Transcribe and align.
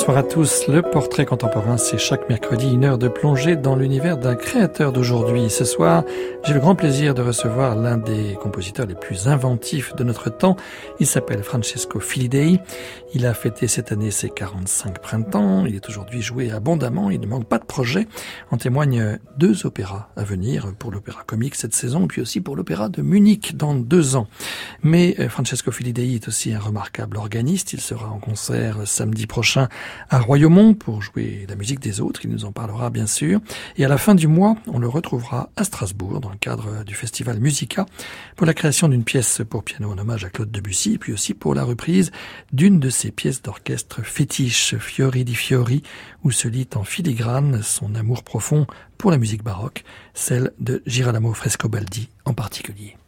Bonsoir 0.00 0.16
à 0.16 0.22
tous. 0.22 0.66
Le 0.66 0.80
portrait 0.80 1.26
contemporain, 1.26 1.76
c'est 1.76 1.98
chaque 1.98 2.26
mercredi 2.30 2.72
une 2.72 2.86
heure 2.86 2.96
de 2.96 3.06
plongée 3.06 3.54
dans 3.54 3.76
l'univers 3.76 4.16
d'un 4.16 4.34
créateur 4.34 4.92
d'aujourd'hui. 4.92 5.50
Ce 5.50 5.66
soir, 5.66 6.04
j'ai 6.42 6.54
le 6.54 6.60
grand 6.60 6.74
plaisir 6.74 7.12
de 7.12 7.20
recevoir 7.20 7.76
l'un 7.76 7.98
des 7.98 8.34
compositeurs 8.40 8.86
les 8.86 8.94
plus 8.94 9.28
inventifs 9.28 9.94
de 9.94 10.02
notre 10.02 10.30
temps. 10.30 10.56
Il 11.00 11.06
s'appelle 11.06 11.42
Francesco 11.42 12.00
Filidei. 12.00 12.60
Il 13.12 13.26
a 13.26 13.34
fêté 13.34 13.68
cette 13.68 13.92
année 13.92 14.10
ses 14.10 14.30
45 14.30 15.00
printemps. 15.02 15.66
Il 15.66 15.74
est 15.74 15.86
aujourd'hui 15.86 16.22
joué 16.22 16.50
abondamment. 16.50 17.10
Il 17.10 17.20
ne 17.20 17.26
manque 17.26 17.46
pas 17.46 17.58
de 17.58 17.66
projets. 17.66 18.08
En 18.50 18.56
témoignent 18.56 19.18
deux 19.36 19.66
opéras 19.66 20.08
à 20.16 20.24
venir 20.24 20.72
pour 20.78 20.92
l'opéra 20.92 21.24
comique 21.26 21.56
cette 21.56 21.74
saison, 21.74 22.06
puis 22.06 22.22
aussi 22.22 22.40
pour 22.40 22.56
l'opéra 22.56 22.88
de 22.88 23.02
Munich 23.02 23.54
dans 23.54 23.74
deux 23.74 24.16
ans. 24.16 24.28
Mais 24.82 25.14
euh, 25.18 25.28
Francesco 25.28 25.70
Filidei 25.70 26.14
est 26.14 26.26
aussi 26.26 26.54
un 26.54 26.58
remarquable 26.58 27.18
organiste. 27.18 27.74
Il 27.74 27.82
sera 27.82 28.08
en 28.08 28.18
concert 28.18 28.78
samedi 28.86 29.26
prochain 29.26 29.68
à 30.08 30.18
Royaumont 30.18 30.74
pour 30.74 31.02
jouer 31.02 31.46
la 31.48 31.56
musique 31.56 31.80
des 31.80 32.00
autres. 32.00 32.20
Il 32.24 32.30
nous 32.30 32.44
en 32.44 32.52
parlera 32.52 32.90
bien 32.90 33.06
sûr. 33.06 33.40
Et 33.76 33.84
à 33.84 33.88
la 33.88 33.98
fin 33.98 34.14
du 34.14 34.26
mois, 34.26 34.56
on 34.66 34.78
le 34.78 34.88
retrouvera 34.88 35.50
à 35.56 35.64
Strasbourg 35.64 36.20
dans 36.20 36.30
le 36.30 36.36
cadre 36.36 36.84
du 36.84 36.94
festival 36.94 37.40
Musica 37.40 37.86
pour 38.36 38.46
la 38.46 38.54
création 38.54 38.88
d'une 38.88 39.04
pièce 39.04 39.42
pour 39.48 39.64
piano 39.64 39.90
en 39.90 39.98
hommage 39.98 40.24
à 40.24 40.30
Claude 40.30 40.50
Debussy 40.50 40.98
puis 40.98 41.12
aussi 41.12 41.34
pour 41.34 41.54
la 41.54 41.64
reprise 41.64 42.10
d'une 42.52 42.80
de 42.80 42.90
ses 42.90 43.10
pièces 43.10 43.42
d'orchestre 43.42 44.02
fétiche, 44.02 44.76
Fiori 44.76 45.24
di 45.24 45.34
Fiori, 45.34 45.82
où 46.24 46.30
se 46.30 46.48
lit 46.48 46.68
en 46.74 46.84
filigrane 46.84 47.62
son 47.62 47.94
amour 47.94 48.22
profond 48.22 48.66
pour 48.98 49.10
la 49.10 49.18
musique 49.18 49.42
baroque, 49.42 49.84
celle 50.14 50.52
de 50.58 50.82
Girolamo 50.86 51.32
Frescobaldi 51.32 52.10
en 52.24 52.34
particulier. 52.34 52.99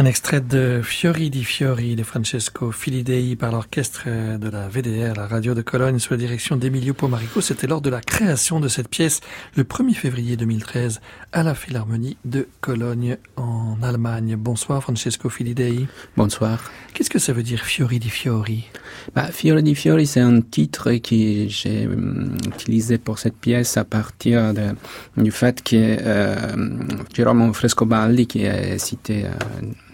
Un 0.00 0.06
extrait 0.06 0.40
de 0.40 0.80
Fiori 0.82 1.28
di 1.28 1.44
Fiori 1.44 1.94
de 1.94 2.04
Francesco 2.04 2.70
Filidei 2.70 3.36
par 3.36 3.52
l'orchestre 3.52 4.04
de 4.38 4.48
la 4.48 4.66
VDR, 4.66 5.14
la 5.14 5.26
radio 5.26 5.52
de 5.52 5.60
Cologne, 5.60 5.98
sous 5.98 6.14
la 6.14 6.16
direction 6.16 6.56
d'Emilio 6.56 6.94
Pomarico. 6.94 7.42
C'était 7.42 7.66
lors 7.66 7.82
de 7.82 7.90
la 7.90 8.00
création 8.00 8.60
de 8.60 8.68
cette 8.68 8.88
pièce 8.88 9.20
le 9.56 9.62
1er 9.62 9.92
février 9.92 10.38
2013 10.38 11.02
à 11.32 11.42
la 11.42 11.54
Philharmonie 11.54 12.16
de 12.24 12.48
Cologne 12.62 13.18
en 13.36 13.76
Allemagne. 13.82 14.36
Bonsoir 14.36 14.82
Francesco 14.82 15.28
Filidei. 15.28 15.86
Bonsoir. 16.16 16.70
Qu'est-ce 16.94 17.10
que 17.10 17.18
ça 17.18 17.34
veut 17.34 17.42
dire 17.42 17.62
Fiori 17.62 17.98
di 17.98 18.08
Fiori? 18.08 18.64
Bah, 19.14 19.30
Fiori 19.30 19.62
di 19.62 19.74
Fiori, 19.74 20.06
c'est 20.06 20.20
un 20.20 20.40
titre 20.40 20.94
que 20.94 21.46
j'ai 21.46 21.86
hum, 21.86 22.38
utilisé 22.46 22.96
pour 22.96 23.18
cette 23.18 23.36
pièce 23.36 23.76
à 23.76 23.84
partir 23.84 24.54
de, 24.54 24.70
du 25.22 25.30
fait 25.30 25.62
que 25.62 25.76
euh, 25.76 27.52
Frescobaldi, 27.52 28.26
qui 28.26 28.44
est 28.44 28.78
cité 28.78 29.26
euh, 29.26 29.28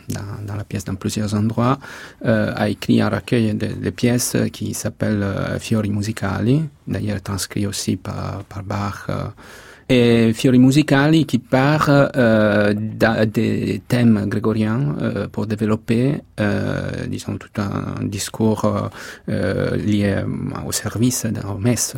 dans, 0.08 0.46
dans, 0.46 0.56
la 0.56 0.64
pièce 0.64 0.84
dans 0.84 0.94
plusieurs 0.94 1.34
endroits, 1.34 1.78
euh, 2.24 2.52
a 2.56 2.68
écrit 2.68 3.00
un 3.00 3.08
recueil 3.08 3.54
de, 3.54 3.66
de 3.66 3.90
pièces 3.90 4.36
qui 4.52 4.74
s'appelle 4.74 5.22
euh, 5.22 5.58
Fiori 5.58 5.90
Musicali, 5.90 6.62
d'ailleurs 6.86 7.22
transcrit 7.22 7.66
aussi 7.66 7.96
par, 7.96 8.44
par 8.44 8.62
Bach 8.62 9.06
euh, 9.08 9.24
et 9.88 10.32
Fiori 10.32 10.58
Musicali 10.58 11.26
qui 11.26 11.38
part 11.38 11.88
euh, 11.88 12.74
des 12.74 13.82
thèmes 13.86 14.26
grégoriens 14.26 14.96
euh, 15.00 15.28
pour 15.28 15.46
développer, 15.46 16.22
euh, 16.40 16.90
disons, 17.08 17.36
tout 17.36 17.60
un 17.60 18.04
discours 18.04 18.90
euh, 19.28 19.76
lié 19.76 20.24
au 20.66 20.72
service 20.72 21.26
de 21.26 21.40
la 21.40 21.54
messe. 21.60 21.94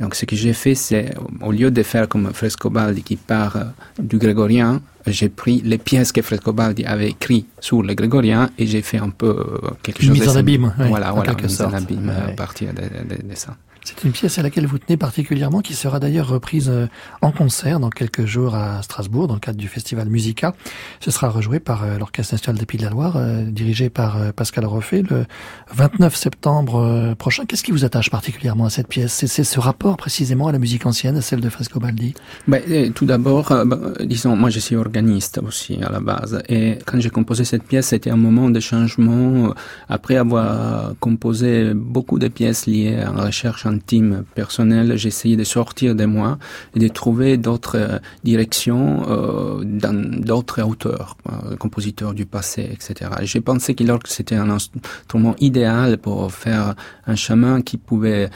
Donc 0.00 0.14
ce 0.14 0.24
que 0.24 0.36
j'ai 0.36 0.52
fait, 0.52 0.74
c'est, 0.74 1.14
au 1.40 1.50
lieu 1.50 1.70
de 1.70 1.82
faire 1.82 2.08
comme 2.08 2.32
Frescobaldi 2.32 3.02
qui 3.02 3.16
part 3.16 3.58
du 3.98 4.18
grégorien, 4.18 4.80
j'ai 5.06 5.28
pris 5.28 5.60
les 5.64 5.78
pièces 5.78 6.12
que 6.12 6.22
Frescobaldi 6.22 6.84
avait 6.84 7.10
écrites 7.10 7.48
sur 7.60 7.82
le 7.82 7.94
grégorien 7.94 8.50
et 8.58 8.66
j'ai 8.66 8.82
fait 8.82 8.98
un 8.98 9.10
peu 9.10 9.36
quelque 9.82 10.02
Une 10.02 10.08
chose... 10.10 10.20
mise 10.20 10.28
en 10.28 10.36
abîme. 10.36 10.72
Voilà, 10.78 11.08
oui, 11.08 11.16
voilà, 11.16 11.32
une 11.32 11.46
mise 11.46 11.62
en 11.62 11.72
abîme 11.72 12.08
ouais. 12.08 12.32
à 12.32 12.34
partir 12.36 12.72
de, 12.72 12.82
de, 12.82 13.28
de 13.28 13.34
ça. 13.34 13.56
C'est 13.84 14.02
une 14.04 14.12
pièce 14.12 14.38
à 14.38 14.42
laquelle 14.42 14.66
vous 14.66 14.78
tenez 14.78 14.96
particulièrement, 14.96 15.60
qui 15.60 15.74
sera 15.74 16.00
d'ailleurs 16.00 16.28
reprise 16.28 16.72
en 17.20 17.32
concert 17.32 17.80
dans 17.80 17.90
quelques 17.90 18.24
jours 18.24 18.54
à 18.54 18.82
Strasbourg, 18.82 19.28
dans 19.28 19.34
le 19.34 19.40
cadre 19.40 19.58
du 19.58 19.68
festival 19.68 20.08
Musica. 20.08 20.54
Ce 21.00 21.10
sera 21.10 21.28
rejoué 21.28 21.60
par 21.60 21.84
l'Orchestre 21.98 22.34
national 22.34 22.58
des 22.58 22.66
Pays 22.66 22.78
de 22.78 22.84
la 22.84 22.90
Loire, 22.90 23.16
euh, 23.16 23.42
dirigé 23.44 23.90
par 23.90 24.32
Pascal 24.32 24.64
Roffet, 24.64 25.02
le 25.02 25.26
29 25.74 26.16
septembre 26.16 27.14
prochain. 27.18 27.44
Qu'est-ce 27.44 27.62
qui 27.62 27.72
vous 27.72 27.84
attache 27.84 28.10
particulièrement 28.10 28.64
à 28.64 28.70
cette 28.70 28.88
pièce? 28.88 29.26
C'est 29.26 29.44
ce 29.44 29.60
rapport 29.60 29.96
précisément 29.96 30.48
à 30.48 30.52
la 30.52 30.58
musique 30.58 30.86
ancienne, 30.86 31.16
à 31.16 31.20
celle 31.20 31.40
de 31.40 31.48
Frescobaldi? 31.50 32.14
Ben, 32.48 32.92
Tout 32.94 33.04
d'abord, 33.04 33.52
euh, 33.52 33.64
disons, 34.00 34.34
moi 34.34 34.48
je 34.48 34.60
suis 34.60 34.76
organiste 34.76 35.40
aussi 35.46 35.78
à 35.82 35.90
la 35.90 36.00
base, 36.00 36.42
et 36.48 36.78
quand 36.86 37.00
j'ai 37.00 37.10
composé 37.10 37.44
cette 37.44 37.64
pièce, 37.64 37.88
c'était 37.88 38.10
un 38.10 38.16
moment 38.16 38.48
de 38.48 38.60
changement. 38.60 39.52
Après 39.88 40.16
avoir 40.16 40.94
composé 41.00 41.74
beaucoup 41.74 42.18
de 42.18 42.28
pièces 42.28 42.66
liées 42.66 42.96
à 42.96 43.12
la 43.12 43.24
recherche 43.24 43.66
intime, 43.74 44.24
personnelle, 44.34 44.96
j'ai 44.96 45.08
essayé 45.08 45.36
de 45.36 45.44
sortir 45.44 45.94
de 45.94 46.04
moi 46.04 46.38
et 46.74 46.78
de 46.78 46.88
trouver 46.88 47.36
d'autres 47.36 47.78
euh, 47.78 47.98
directions 48.22 49.02
euh, 49.08 49.64
dans 49.64 49.94
d'autres 50.30 50.62
auteurs, 50.62 51.16
euh, 51.30 51.56
compositeurs 51.56 52.14
du 52.14 52.26
passé, 52.26 52.62
etc. 52.72 53.10
J'ai 53.22 53.40
pensé 53.40 53.74
que 53.74 53.84
c'était 54.06 54.36
un 54.36 54.50
instrument 54.50 55.34
idéal 55.40 55.98
pour 55.98 56.32
faire 56.32 56.74
un 57.06 57.16
chemin 57.16 57.62
qui 57.62 57.76
pouvait, 57.76 58.30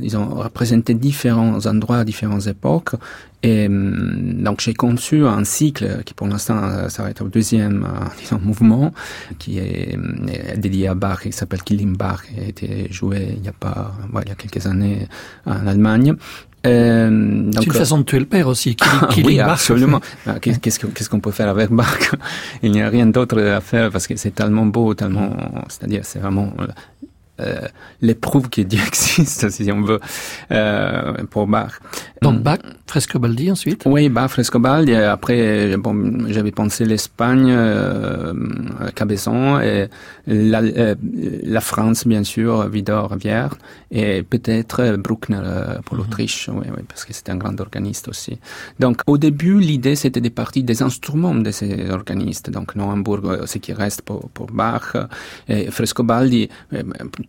disons, 0.00 0.26
représenter 0.46 0.94
différents 0.94 1.66
endroits, 1.66 2.04
différentes 2.04 2.46
époques. 2.46 2.94
Et 3.42 3.68
donc 3.70 4.60
j'ai 4.60 4.74
conçu 4.74 5.24
un 5.24 5.44
cycle 5.44 6.02
qui 6.04 6.12
pour 6.12 6.26
l'instant 6.26 6.88
s'arrête 6.90 7.22
au 7.22 7.28
deuxième 7.28 7.88
disons, 8.20 8.38
mouvement, 8.42 8.92
qui 9.38 9.58
est, 9.58 9.96
dédié 10.56 10.88
à 10.88 10.94
Bach, 10.94 11.22
qui 11.22 11.32
s'appelle 11.32 11.62
Killing 11.62 11.96
Bach, 11.96 12.20
et 12.36 12.44
a 12.44 12.48
été 12.48 12.92
joué 12.92 13.34
il 13.36 13.44
y 13.44 13.48
a 13.48 13.52
pas, 13.52 13.94
ouais, 14.12 14.22
il 14.26 14.28
y 14.28 14.32
a 14.32 14.34
quelques 14.34 14.66
années 14.66 15.08
en 15.46 15.66
Allemagne. 15.66 16.14
Euh, 16.66 17.50
c'est 17.54 17.64
une 17.64 17.72
façon 17.72 17.98
de 17.98 18.02
tuer 18.02 18.18
le 18.18 18.26
père 18.26 18.46
aussi. 18.46 18.76
Killing, 18.76 19.08
killing 19.08 19.26
oui, 19.26 19.36
Bach. 19.38 19.52
absolument. 19.52 20.00
Qu'est-ce 20.42 20.78
qu'on 20.78 20.88
qu'est-ce 20.88 21.08
qu'on 21.08 21.20
peut 21.20 21.30
faire 21.30 21.48
avec 21.48 21.70
Bach? 21.70 22.14
Il 22.62 22.72
n'y 22.72 22.82
a 22.82 22.90
rien 22.90 23.06
d'autre 23.06 23.40
à 23.40 23.60
faire 23.62 23.90
parce 23.90 24.06
que 24.06 24.16
c'est 24.16 24.34
tellement 24.34 24.66
beau, 24.66 24.92
tellement, 24.92 25.34
c'est-à-dire 25.68 26.04
c'est 26.04 26.18
vraiment 26.18 26.52
euh, 27.40 27.68
les 28.02 28.14
preuves 28.14 28.48
que 28.48 28.62
Dieu 28.62 28.80
existe, 28.86 29.50
si 29.50 29.70
on 29.72 29.82
veut, 29.82 30.00
euh, 30.52 31.12
pour 31.30 31.46
Bach. 31.46 31.80
Donc 32.22 32.40
Bach, 32.42 32.58
Frescobaldi 32.86 33.50
ensuite? 33.50 33.82
Oui, 33.86 34.08
Bach, 34.08 34.30
Frescobaldi. 34.30 34.94
Après, 34.94 35.76
bon, 35.76 36.26
j'avais 36.28 36.50
pensé 36.50 36.84
l'Espagne, 36.84 37.48
euh, 37.50 38.34
Cabezon, 38.94 39.60
et 39.60 39.88
la, 40.26 40.60
euh, 40.60 40.94
la, 41.42 41.60
France, 41.60 42.06
bien 42.06 42.24
sûr, 42.24 42.68
Vidor, 42.68 43.10
Rivière, 43.10 43.54
et 43.90 44.22
peut-être 44.22 44.96
Bruckner 44.96 45.40
pour 45.84 45.96
l'Autriche, 45.96 46.48
mm 46.48 46.52
-hmm. 46.52 46.58
oui, 46.60 46.66
oui, 46.76 46.82
parce 46.88 47.04
que 47.04 47.12
c'était 47.12 47.32
un 47.32 47.40
grand 47.44 47.58
organiste 47.60 48.08
aussi. 48.08 48.38
Donc, 48.78 48.96
au 49.06 49.16
début, 49.18 49.58
l'idée, 49.60 49.96
c'était 49.96 50.20
des 50.28 50.34
parties 50.42 50.64
des 50.72 50.82
instruments 50.82 51.34
de 51.46 51.50
ces 51.58 51.72
organistes. 51.90 52.50
Donc, 52.50 52.74
Nuremberg, 52.76 53.46
ce 53.46 53.58
qui 53.58 53.72
reste 53.72 54.02
pour, 54.02 54.22
pour 54.36 54.48
Bach, 54.60 54.86
et 55.48 55.70
Frescobaldi, 55.70 56.48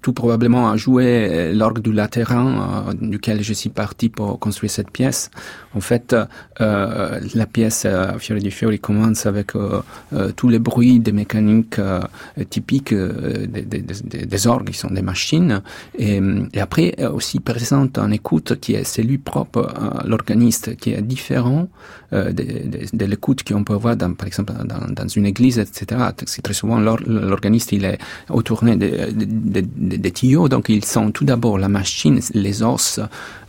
tout 0.01 0.13
probablement 0.13 0.69
a 0.69 0.77
joué 0.77 1.53
l'orgue 1.53 1.81
du 1.81 1.93
Latéran, 1.93 2.87
euh, 2.89 2.93
duquel 2.99 3.43
je 3.43 3.53
suis 3.53 3.69
parti 3.69 4.09
pour 4.09 4.39
construire 4.39 4.71
cette 4.71 4.91
pièce. 4.91 5.29
En 5.73 5.79
fait, 5.79 6.15
euh, 6.59 7.19
la 7.33 7.45
pièce 7.45 7.83
euh, 7.85 8.17
Fiori 8.17 8.41
di 8.41 8.51
Fiori 8.51 8.79
commence 8.79 9.25
avec 9.25 9.55
euh, 9.55 9.81
tous 10.35 10.49
les 10.49 10.59
bruits 10.59 10.99
des 10.99 11.11
mécaniques 11.11 11.79
typiques 12.49 12.93
des, 12.93 14.47
orgues, 14.47 14.69
qui 14.69 14.77
sont 14.77 14.89
des 14.89 15.01
machines, 15.01 15.61
et, 15.97 16.19
et, 16.53 16.61
après 16.61 16.95
aussi 17.05 17.39
présente 17.39 17.97
un 17.97 18.11
écoute 18.11 18.59
qui 18.59 18.73
est 18.73 18.83
celui 18.83 19.17
propre 19.17 19.73
à 19.75 20.05
l'organiste, 20.05 20.75
qui 20.77 20.91
est 20.91 21.01
différent 21.01 21.67
de, 22.11 22.33
de 22.93 23.05
l'écoute 23.05 23.43
qu'on 23.43 23.63
peut 23.63 23.73
avoir, 23.73 23.95
dans, 23.95 24.13
par 24.13 24.27
exemple, 24.27 24.53
dans, 24.65 24.93
dans 24.93 25.07
une 25.07 25.25
église, 25.25 25.59
etc. 25.59 26.01
C'est 26.25 26.41
très 26.41 26.53
souvent 26.53 26.79
l'organiste, 26.79 27.71
il 27.71 27.85
est 27.85 27.97
autourné 28.29 28.75
de, 28.75 29.11
de, 29.11 29.25
de, 29.61 29.97
de, 29.97 30.09
tuyaux, 30.09 30.49
donc 30.49 30.69
ils 30.69 30.85
sont 30.85 31.11
tout 31.11 31.25
d'abord 31.25 31.57
la 31.57 31.69
machine, 31.69 32.19
les 32.33 32.63
os, 32.63 32.99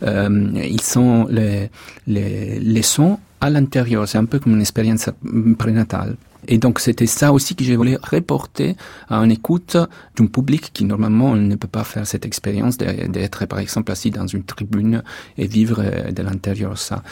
euh, 0.03 0.51
ils 0.55 0.81
sont 0.81 1.27
les, 1.29 1.69
les, 2.07 2.59
les 2.59 2.81
sons 2.81 3.19
à 3.41 3.49
l'intérieur. 3.49 4.07
C'est 4.07 4.17
un 4.17 4.25
peu 4.25 4.39
comme 4.39 4.53
une 4.53 4.61
expérience 4.61 5.09
prénatale. 5.57 6.15
Et 6.47 6.57
donc 6.57 6.79
c'était 6.79 7.05
ça 7.07 7.31
aussi 7.33 7.55
que 7.55 7.63
je 7.63 7.73
voulais 7.73 7.97
reporter 8.01 8.75
à 9.09 9.17
une 9.17 9.31
écoute 9.31 9.77
d'un 10.15 10.27
public 10.27 10.71
qui 10.73 10.85
normalement 10.85 11.35
ne 11.35 11.55
peut 11.55 11.67
pas 11.67 11.83
faire 11.83 12.05
cette 12.05 12.25
expérience 12.25 12.77
d'être 12.77 13.45
par 13.45 13.59
exemple 13.59 13.91
assis 13.91 14.11
dans 14.11 14.27
une 14.27 14.43
tribune 14.43 15.03
et 15.37 15.47
vivre 15.47 15.83
de 16.11 16.23
l'intérieur 16.23 16.77
ça. 16.77 17.03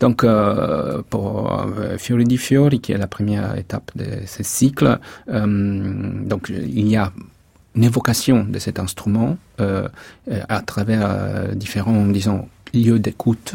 Donc 0.00 0.24
euh, 0.24 1.02
pour 1.08 1.52
euh, 1.52 1.96
Fiori 1.98 2.24
di 2.24 2.36
Fiori 2.36 2.80
qui 2.80 2.92
est 2.92 2.98
la 2.98 3.06
première 3.06 3.56
étape 3.56 3.90
de 3.96 4.04
ce 4.26 4.42
cycle, 4.42 4.98
euh, 5.28 6.24
donc 6.24 6.50
il 6.50 6.88
y 6.88 6.96
a 6.96 7.12
une 7.76 7.84
évocation 7.84 8.44
de 8.44 8.58
cet 8.58 8.78
instrument 8.78 9.36
euh, 9.60 9.88
à 10.48 10.60
travers 10.62 11.02
euh, 11.04 11.54
différents, 11.54 12.06
disons, 12.06 12.48
lieux 12.74 12.98
d'écoute. 12.98 13.54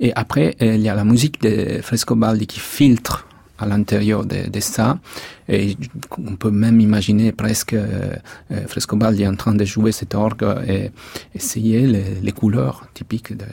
Et 0.00 0.12
après, 0.14 0.56
il 0.60 0.80
y 0.80 0.88
a 0.88 0.94
la 0.94 1.04
musique 1.04 1.40
de 1.42 1.80
Frescobaldi 1.82 2.46
qui 2.46 2.58
filtre 2.58 3.26
à 3.60 3.66
l'intérieur 3.66 4.24
de, 4.24 4.60
ça. 4.60 4.98
Et 5.48 5.76
on 6.18 6.36
peut 6.36 6.50
même 6.50 6.80
imaginer 6.80 7.32
presque 7.32 7.74
euh, 7.74 8.14
Frescobaldi 8.66 9.26
en 9.26 9.36
train 9.36 9.54
de 9.54 9.64
jouer 9.64 9.92
cet 9.92 10.14
orgue 10.14 10.46
et 10.66 10.90
essayer 11.34 11.86
les, 12.22 12.32
couleurs 12.32 12.86
typiques 12.94 13.36
de 13.36 13.44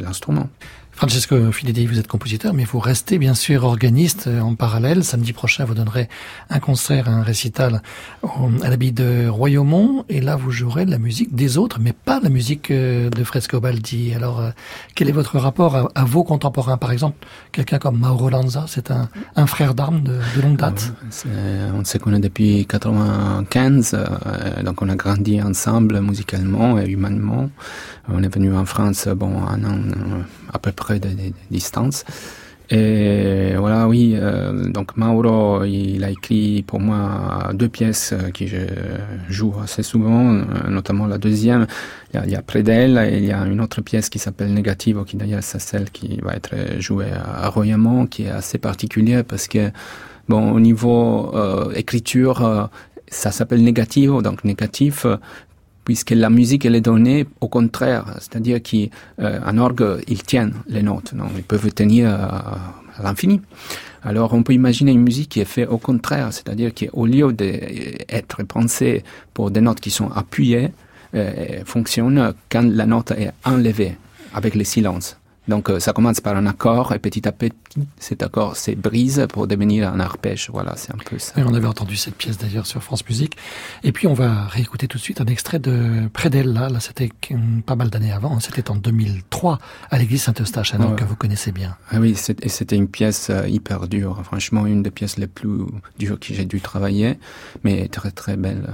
l'instrument. 0.00 0.48
Francesco 0.96 1.50
Filidei, 1.50 1.86
vous 1.86 1.98
êtes 1.98 2.06
compositeur, 2.06 2.54
mais 2.54 2.64
vous 2.64 2.78
restez 2.78 3.18
bien 3.18 3.34
sûr 3.34 3.64
organiste 3.64 4.28
en 4.28 4.54
parallèle. 4.54 5.02
Samedi 5.02 5.32
prochain, 5.32 5.64
vous 5.64 5.74
donnerez 5.74 6.08
un 6.50 6.60
concert, 6.60 7.08
un 7.08 7.22
récital 7.22 7.82
à 8.62 8.70
l'habit 8.70 8.92
de 8.92 9.26
Royaumont, 9.26 10.04
et 10.08 10.20
là, 10.20 10.36
vous 10.36 10.52
jouerez 10.52 10.86
de 10.86 10.92
la 10.92 10.98
musique 10.98 11.34
des 11.34 11.58
autres, 11.58 11.78
mais 11.80 11.92
pas 11.92 12.20
la 12.20 12.28
musique 12.28 12.70
de 12.70 13.24
Frescobaldi. 13.24 14.14
Alors, 14.14 14.40
quel 14.94 15.08
est 15.08 15.12
votre 15.12 15.36
rapport 15.38 15.76
à, 15.76 15.88
à 15.96 16.04
vos 16.04 16.22
contemporains? 16.22 16.76
Par 16.76 16.92
exemple, 16.92 17.26
quelqu'un 17.50 17.78
comme 17.78 17.98
Mauro 17.98 18.30
Lanza, 18.30 18.66
c'est 18.68 18.92
un, 18.92 19.08
un, 19.34 19.46
frère 19.46 19.74
d'armes 19.74 20.02
de, 20.02 20.18
de, 20.36 20.42
longue 20.42 20.56
date. 20.56 20.92
On 21.74 21.84
se 21.84 21.98
connaît 21.98 22.20
depuis 22.20 22.66
95, 22.66 23.94
euh, 23.94 24.62
donc 24.62 24.80
on 24.80 24.88
a 24.88 24.94
grandi 24.94 25.42
ensemble 25.42 26.00
musicalement 26.00 26.78
et 26.78 26.86
humainement. 26.86 27.50
On 28.08 28.22
est 28.22 28.32
venu 28.32 28.54
en 28.54 28.64
France, 28.64 29.08
bon, 29.08 29.42
un 29.42 29.64
an 29.64 29.78
à 30.54 30.58
peu 30.58 30.72
près 30.72 30.98
de, 30.98 31.08
de, 31.08 31.32
distance. 31.50 32.04
Et 32.70 33.52
voilà, 33.58 33.86
oui. 33.86 34.14
Euh, 34.16 34.70
donc 34.70 34.96
Mauro, 34.96 35.64
il 35.64 36.02
a 36.02 36.10
écrit 36.10 36.64
pour 36.66 36.80
moi 36.80 37.50
deux 37.52 37.68
pièces 37.68 38.14
que 38.32 38.46
je 38.46 38.56
joue 39.28 39.54
assez 39.62 39.82
souvent, 39.82 40.32
euh, 40.32 40.44
notamment 40.70 41.06
la 41.06 41.18
deuxième. 41.18 41.66
Il 42.12 42.16
y 42.16 42.18
a, 42.20 42.24
il 42.24 42.32
y 42.32 42.36
a 42.36 42.42
près 42.42 42.62
d'elle, 42.62 42.96
et 42.96 43.18
il 43.18 43.26
y 43.26 43.32
a 43.32 43.44
une 43.44 43.60
autre 43.60 43.82
pièce 43.82 44.08
qui 44.08 44.18
s'appelle 44.18 44.54
Negativo, 44.54 45.04
qui 45.04 45.18
d'ailleurs 45.18 45.42
c'est 45.42 45.60
celle 45.60 45.90
qui 45.90 46.18
va 46.22 46.34
être 46.34 46.54
jouée 46.78 47.12
à 47.12 47.48
Royaumont, 47.50 48.06
qui 48.06 48.22
est 48.24 48.30
assez 48.30 48.56
particulière 48.56 49.24
parce 49.24 49.46
que 49.46 49.70
bon, 50.28 50.52
au 50.52 50.60
niveau 50.60 51.34
euh, 51.34 51.72
écriture, 51.74 52.44
euh, 52.44 52.66
ça 53.08 53.30
s'appelle 53.30 53.62
Negativo, 53.62 54.22
donc 54.22 54.44
négatif, 54.44 55.06
puisque 55.84 56.10
la 56.10 56.30
musique 56.30 56.64
elle 56.64 56.74
est 56.74 56.80
donnée 56.80 57.26
au 57.40 57.48
contraire, 57.48 58.04
c'est-à-dire 58.18 58.60
qu'un 58.62 59.58
orgue 59.58 60.02
il 60.08 60.22
tient 60.22 60.50
les 60.68 60.82
notes, 60.82 61.14
donc 61.14 61.30
ils 61.36 61.42
peuvent 61.42 61.72
tenir 61.72 62.10
à, 62.10 63.02
l'infini. 63.02 63.40
Alors 64.02 64.32
on 64.34 64.42
peut 64.42 64.52
imaginer 64.52 64.92
une 64.92 65.02
musique 65.02 65.30
qui 65.30 65.40
est 65.40 65.46
faite 65.46 65.68
au 65.68 65.78
contraire, 65.78 66.32
c'est-à-dire 66.32 66.72
qu'au 66.74 67.06
lieu 67.06 67.32
d'être 67.32 68.42
pensée 68.44 69.02
pour 69.32 69.50
des 69.50 69.60
notes 69.60 69.80
qui 69.80 69.90
sont 69.90 70.10
appuyées, 70.10 70.70
euh, 71.14 71.62
fonctionne 71.64 72.34
quand 72.50 72.68
la 72.68 72.86
note 72.86 73.12
est 73.12 73.30
enlevée 73.44 73.96
avec 74.32 74.54
le 74.56 74.64
silence. 74.64 75.16
Donc 75.48 75.70
euh, 75.70 75.78
ça 75.78 75.92
commence 75.92 76.20
par 76.20 76.36
un 76.36 76.46
accord 76.46 76.92
et 76.92 76.98
petit 76.98 77.26
à 77.28 77.32
petit 77.32 77.54
cet 77.98 78.22
accord 78.22 78.56
se 78.56 78.70
brise 78.72 79.26
pour 79.32 79.46
devenir 79.46 79.92
un 79.92 80.00
arpège. 80.00 80.48
Voilà, 80.52 80.74
c'est 80.76 80.94
un 80.94 80.98
peu 80.98 81.18
ça. 81.18 81.40
Et 81.40 81.44
on 81.44 81.54
avait 81.54 81.66
entendu 81.66 81.96
cette 81.96 82.14
pièce 82.14 82.38
d'ailleurs 82.38 82.66
sur 82.66 82.82
France 82.82 83.06
Musique. 83.08 83.36
Et 83.82 83.92
puis 83.92 84.06
on 84.06 84.14
va 84.14 84.46
réécouter 84.46 84.86
tout 84.86 84.98
de 84.98 85.02
suite 85.02 85.20
un 85.20 85.26
extrait 85.26 85.58
de 85.58 86.08
Prédel. 86.12 86.52
Là, 86.52 86.68
là 86.68 86.80
c'était 86.80 87.10
pas 87.66 87.74
mal 87.74 87.90
d'années 87.90 88.12
avant. 88.12 88.36
Hein. 88.36 88.40
C'était 88.40 88.70
en 88.70 88.76
2003 88.76 89.58
à 89.90 89.98
l'église 89.98 90.22
Saint-Eustache 90.22 90.74
à 90.74 90.78
Nantes 90.78 90.96
que 90.96 91.04
vous 91.04 91.16
connaissez 91.16 91.52
bien. 91.52 91.76
Ah 91.90 91.98
oui, 92.00 92.14
c'était 92.14 92.76
une 92.76 92.88
pièce 92.88 93.28
euh, 93.30 93.48
hyper 93.48 93.88
dure. 93.88 94.20
Franchement, 94.24 94.66
une 94.66 94.82
des 94.82 94.90
pièces 94.90 95.18
les 95.18 95.26
plus 95.26 95.64
dures 95.98 96.18
que 96.18 96.32
j'ai 96.32 96.44
dû 96.44 96.60
travailler, 96.60 97.18
mais 97.64 97.88
très 97.88 98.10
très 98.10 98.36
belle 98.36 98.68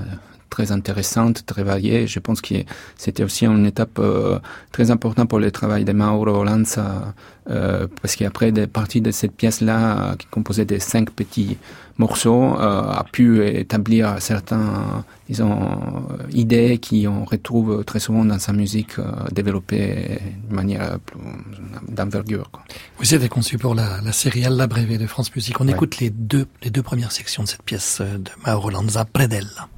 très 0.50 0.72
intéressante, 0.72 1.46
très 1.46 1.62
variée. 1.62 2.06
Je 2.06 2.18
pense 2.18 2.40
que 2.42 2.56
c'était 2.96 3.24
aussi 3.24 3.46
une 3.46 3.64
étape 3.64 3.98
euh, 3.98 4.38
très 4.72 4.90
importante 4.90 5.28
pour 5.28 5.38
le 5.38 5.50
travail 5.50 5.84
de 5.84 5.92
Mauro 5.92 6.44
Lanza, 6.44 7.14
euh, 7.48 7.86
parce 8.02 8.16
qu'après, 8.16 8.52
des 8.52 8.66
parties 8.66 9.00
de 9.00 9.12
cette 9.12 9.32
pièce-là, 9.32 10.16
qui 10.18 10.26
composait 10.26 10.66
de 10.66 10.78
cinq 10.78 11.10
petits 11.10 11.56
morceaux, 11.96 12.56
euh, 12.58 13.02
a 13.02 13.04
pu 13.10 13.46
établir 13.46 14.16
certains, 14.20 15.04
disons, 15.28 15.58
idées 16.32 16.78
qui 16.78 17.06
on 17.06 17.24
retrouve 17.24 17.84
très 17.84 18.00
souvent 18.00 18.24
dans 18.24 18.38
sa 18.38 18.52
musique 18.52 18.96
développée 19.32 20.18
de 20.48 20.54
manière 20.54 20.98
d'envergure. 21.88 22.50
Vous 22.98 23.14
avez 23.14 23.28
conçu 23.28 23.58
pour 23.58 23.74
la, 23.74 24.00
la 24.02 24.12
série 24.12 24.44
Alla 24.44 24.66
Breve 24.66 24.98
de 24.98 25.06
France 25.06 25.34
Musique. 25.34 25.60
On 25.60 25.68
écoute 25.68 25.98
les 25.98 26.10
deux, 26.10 26.46
les 26.62 26.70
deux 26.70 26.82
premières 26.82 27.12
sections 27.12 27.42
de 27.44 27.48
cette 27.48 27.62
pièce 27.62 28.00
de 28.00 28.30
Mauro 28.44 28.70
Lanza, 28.70 29.04
Predella. 29.04 29.68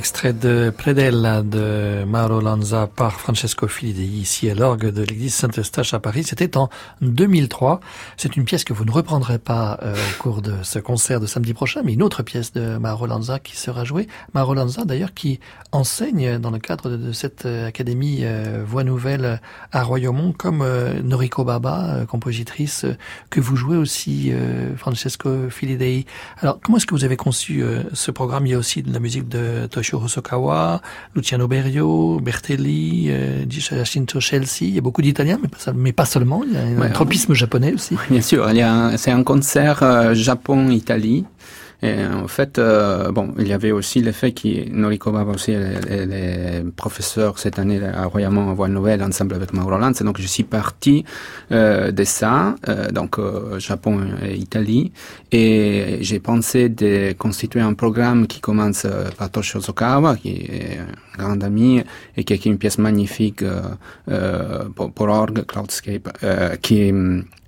Extrait 0.00 0.32
de 0.32 0.72
Predella 0.74 1.42
de 1.42 2.04
Mauro 2.06 2.40
Lanza 2.40 2.86
par 2.86 3.20
Francesco 3.20 3.68
Filidei 3.68 4.06
ici 4.06 4.48
à 4.48 4.54
l'orgue 4.54 4.86
de 4.86 5.02
l'église 5.02 5.34
Saint-Eustache 5.34 5.92
à 5.92 6.00
Paris. 6.00 6.24
C'était 6.24 6.56
en 6.56 6.70
2003. 7.02 7.80
C'est 8.16 8.34
une 8.34 8.46
pièce 8.46 8.64
que 8.64 8.72
vous 8.72 8.86
ne 8.86 8.90
reprendrez 8.90 9.38
pas 9.38 9.78
euh, 9.82 9.94
au 9.94 10.22
cours 10.22 10.40
de 10.40 10.54
ce 10.62 10.78
concert 10.78 11.20
de 11.20 11.26
samedi 11.26 11.52
prochain, 11.52 11.82
mais 11.84 11.92
une 11.92 12.02
autre 12.02 12.22
pièce 12.22 12.54
de 12.54 12.78
Mauro 12.78 13.06
Lanza 13.06 13.40
qui 13.40 13.58
sera 13.58 13.84
jouée. 13.84 14.08
Mauro 14.32 14.54
Lanza 14.54 14.86
d'ailleurs 14.86 15.12
qui 15.12 15.38
enseigne 15.70 16.38
dans 16.38 16.50
le 16.50 16.58
cadre 16.58 16.88
de, 16.88 17.12
cette 17.12 17.44
euh, 17.44 17.68
académie 17.68 18.20
euh, 18.22 18.64
Voix 18.66 18.84
Nouvelle 18.84 19.38
à 19.70 19.82
Royaumont 19.82 20.32
comme 20.32 20.66
Noriko 21.04 21.44
Baba, 21.44 22.06
compositrice 22.08 22.86
que 23.28 23.42
vous 23.42 23.56
jouez 23.56 23.76
aussi 23.76 24.32
Francesco 24.78 25.50
Filidei. 25.50 26.06
Alors 26.38 26.58
comment 26.62 26.78
est-ce 26.78 26.86
que 26.86 26.94
vous 26.94 27.04
avez 27.04 27.18
conçu 27.18 27.62
ce 27.92 28.10
programme? 28.10 28.46
Il 28.46 28.52
y 28.52 28.54
a 28.54 28.58
aussi 28.58 28.82
de 28.82 28.92
la 28.92 28.98
musique 28.98 29.28
de 29.28 29.66
Toshio 29.66 29.89
Hosokawa, 29.98 30.80
Luciano 31.14 31.48
Berio, 31.48 32.20
Bertelli, 32.20 33.06
euh, 33.08 33.44
Jacinto 33.48 34.20
Chelsea. 34.20 34.62
Il 34.62 34.74
y 34.74 34.78
a 34.78 34.80
beaucoup 34.80 35.02
d'Italiens, 35.02 35.38
mais 35.42 35.48
pas, 35.48 35.72
mais 35.72 35.92
pas 35.92 36.04
seulement. 36.04 36.42
Il 36.44 36.52
y 36.52 36.56
a 36.56 36.84
un 36.84 36.90
tropisme 36.90 37.34
japonais 37.34 37.72
aussi. 37.72 37.96
Bien 38.10 38.22
sûr, 38.22 38.48
c'est 38.96 39.10
un 39.10 39.22
concert 39.22 39.82
euh, 39.82 40.14
Japon-Italie. 40.14 41.24
Et 41.82 42.04
en 42.04 42.28
fait, 42.28 42.58
euh, 42.58 43.10
bon, 43.10 43.32
il 43.38 43.48
y 43.48 43.52
avait 43.52 43.72
aussi 43.72 44.02
l'effet 44.02 44.32
qui 44.32 44.70
Noriko 44.70 45.12
Baba 45.12 45.32
aussi, 45.32 45.52
est 45.52 46.64
professeur 46.76 47.38
cette 47.38 47.58
année 47.58 47.80
à 47.82 48.04
Royalement 48.04 48.48
en 48.48 48.54
voix 48.54 48.68
nouvelle 48.68 49.02
ensemble 49.02 49.34
avec 49.34 49.52
Mauro 49.54 49.78
Lanz. 49.78 50.02
Donc 50.02 50.20
je 50.20 50.26
suis 50.26 50.42
parti 50.44 51.04
euh, 51.52 51.90
de 51.90 52.04
ça, 52.04 52.54
euh, 52.68 52.90
donc 52.90 53.18
euh, 53.18 53.58
Japon 53.58 54.00
et 54.22 54.34
Italie, 54.36 54.92
et 55.32 55.98
j'ai 56.02 56.20
pensé 56.20 56.68
de 56.68 57.12
constituer 57.12 57.60
un 57.60 57.74
programme 57.74 58.26
qui 58.26 58.40
commence 58.40 58.84
euh, 58.84 59.08
par 59.16 59.30
Toshio 59.30 59.60
Sokawa, 59.60 60.16
qui 60.16 60.32
est 60.32 60.78
un 61.18 61.22
grand 61.22 61.42
ami 61.42 61.82
et 62.16 62.24
qui 62.24 62.32
est 62.34 62.44
une 62.44 62.58
pièce 62.58 62.78
magnifique 62.78 63.42
euh, 63.42 64.64
pour, 64.74 64.92
pour 64.92 65.08
orgue, 65.08 65.44
Cloudscape, 65.46 66.08
qui 66.62 66.92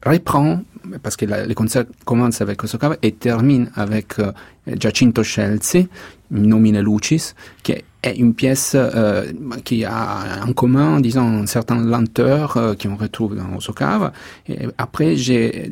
reprend 0.05 0.63
parce 1.03 1.17
que 1.17 1.27
la, 1.27 1.47
les 1.47 1.55
concerts 1.55 1.85
commencent 2.05 2.41
avec 2.41 2.63
Osokawa 2.63 2.97
et 3.03 3.13
terminent 3.13 3.67
avec 3.75 4.19
euh, 4.19 4.33
Giacinto 4.67 5.23
Scelsi, 5.23 5.89
Nomine 6.31 6.81
Lucis, 6.81 7.35
qui 7.63 7.73
est 7.73 8.17
une 8.17 8.35
pièce 8.35 8.73
euh, 8.75 9.31
qui 9.65 9.85
a 9.85 10.45
en 10.47 10.53
commun, 10.53 11.01
disons, 11.01 11.41
une 11.41 11.47
certaine 11.47 11.87
lenteur 11.89 12.57
euh, 12.57 12.75
qu'on 12.75 12.97
retrouve 12.97 13.37
dans 13.37 13.57
Osokawa. 13.57 14.13
Et 14.49 14.59
après, 14.79 15.17
j'ai 15.17 15.71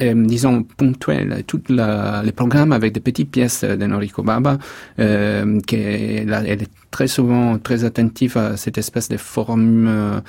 euh, 0.00 0.14
disons, 0.14 0.62
ponctuel, 0.62 1.42
tous 1.46 1.62
les 1.68 2.32
programmes 2.32 2.72
avec 2.72 2.92
des 2.92 3.00
petites 3.00 3.30
pièces 3.30 3.64
de 3.64 3.86
Noriko 3.86 4.22
Baba, 4.22 4.58
euh, 4.98 5.60
qui 5.60 5.76
elle 5.76 6.32
est 6.32 6.68
très 6.90 7.08
souvent 7.08 7.58
très 7.58 7.84
attentive 7.84 8.36
à 8.36 8.56
cette 8.56 8.78
espèce 8.78 9.08
de 9.08 9.16
forme 9.16 9.86
euh, 9.88 10.20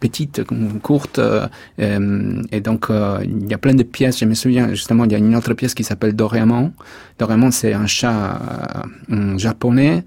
petite, 0.00 0.42
courte, 0.82 1.18
euh, 1.18 2.42
et 2.50 2.60
donc 2.60 2.86
il 2.90 3.50
y 3.50 3.54
a 3.54 3.58
plein 3.58 3.74
de 3.74 3.82
pièces. 3.82 4.18
Je 4.20 4.24
me 4.24 4.34
souviens 4.34 4.70
justement, 4.70 5.04
il 5.04 5.12
y 5.12 5.14
a 5.14 5.18
une 5.18 5.36
autre 5.36 5.54
pièce 5.54 5.74
qui 5.74 5.84
s'appelle 5.84 6.14
Doraemon. 6.14 6.72
Doraemon, 7.18 7.50
c'est 7.50 7.74
un 7.74 7.86
chat 7.86 8.40
japonais 9.36 10.04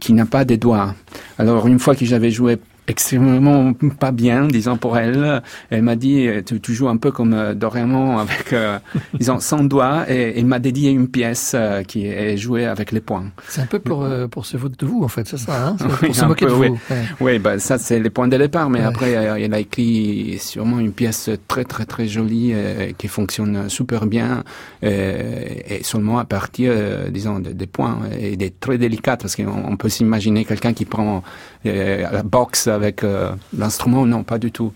qui 0.00 0.12
n'a 0.12 0.26
pas 0.26 0.44
de 0.44 0.56
doigts. 0.56 0.94
Alors 1.38 1.66
une 1.66 1.78
fois 1.78 1.94
que 1.94 2.04
j'avais 2.04 2.30
joué 2.30 2.58
extrêmement 2.86 3.72
pas 3.98 4.12
bien, 4.12 4.46
disons 4.46 4.76
pour 4.76 4.98
elle. 4.98 5.42
Elle 5.70 5.82
m'a 5.82 5.96
dit, 5.96 6.28
tu, 6.46 6.60
tu, 6.60 6.74
joues 6.74 6.88
un 6.88 6.96
peu 6.96 7.10
comme 7.10 7.32
euh, 7.32 7.54
Dorémon 7.54 8.18
avec, 8.18 8.52
euh, 8.52 8.78
disons, 9.14 9.40
sans 9.40 9.64
doigt, 9.64 10.04
et 10.08 10.38
il 10.38 10.46
m'a 10.46 10.58
dédié 10.58 10.90
une 10.90 11.08
pièce 11.08 11.52
euh, 11.54 11.82
qui 11.82 12.06
est 12.06 12.36
jouée 12.36 12.66
avec 12.66 12.92
les 12.92 13.00
poings. 13.00 13.30
C'est 13.48 13.60
un 13.60 13.66
peu 13.66 13.78
pour 13.78 14.04
euh, 14.04 14.26
pour 14.28 14.46
se 14.46 14.56
foutre 14.56 14.76
de 14.76 14.86
vous 14.86 15.02
en 15.02 15.08
fait, 15.08 15.26
c'est 15.26 15.38
ça, 15.38 15.68
hein 15.68 15.76
pour 15.78 15.90
oui, 16.02 16.14
se 16.14 16.24
moquer 16.24 16.46
de 16.46 16.50
vous. 16.50 16.62
Oui, 16.62 16.78
ouais. 17.20 17.38
bah, 17.38 17.58
ça 17.58 17.78
c'est 17.78 17.98
les 17.98 18.10
points 18.10 18.28
de 18.28 18.36
départ, 18.36 18.70
mais 18.70 18.80
ouais. 18.80 18.84
après 18.84 19.10
elle 19.12 19.54
a 19.54 19.58
écrit 19.58 20.38
sûrement 20.40 20.78
une 20.78 20.92
pièce 20.92 21.30
très 21.48 21.64
très 21.64 21.84
très 21.84 22.06
jolie 22.06 22.54
qui 22.98 23.08
fonctionne 23.08 23.68
super 23.68 24.06
bien, 24.06 24.44
et 24.82 25.80
seulement 25.82 26.18
à 26.18 26.24
partir, 26.24 26.72
disons, 27.10 27.38
des 27.38 27.66
points 27.66 28.00
et 28.18 28.36
des 28.36 28.50
très 28.50 28.78
délicates, 28.78 29.20
parce 29.20 29.36
qu'on 29.36 29.76
peut 29.76 29.88
s'imaginer 29.88 30.44
quelqu'un 30.44 30.72
qui 30.72 30.84
prend 30.84 31.22
la 31.64 32.22
boxe 32.22 32.66
avec 32.66 33.02
euh, 33.02 33.32
l'instrument, 33.56 34.06
non, 34.06 34.22
pas 34.22 34.38
du 34.38 34.52
tout. 34.52 34.72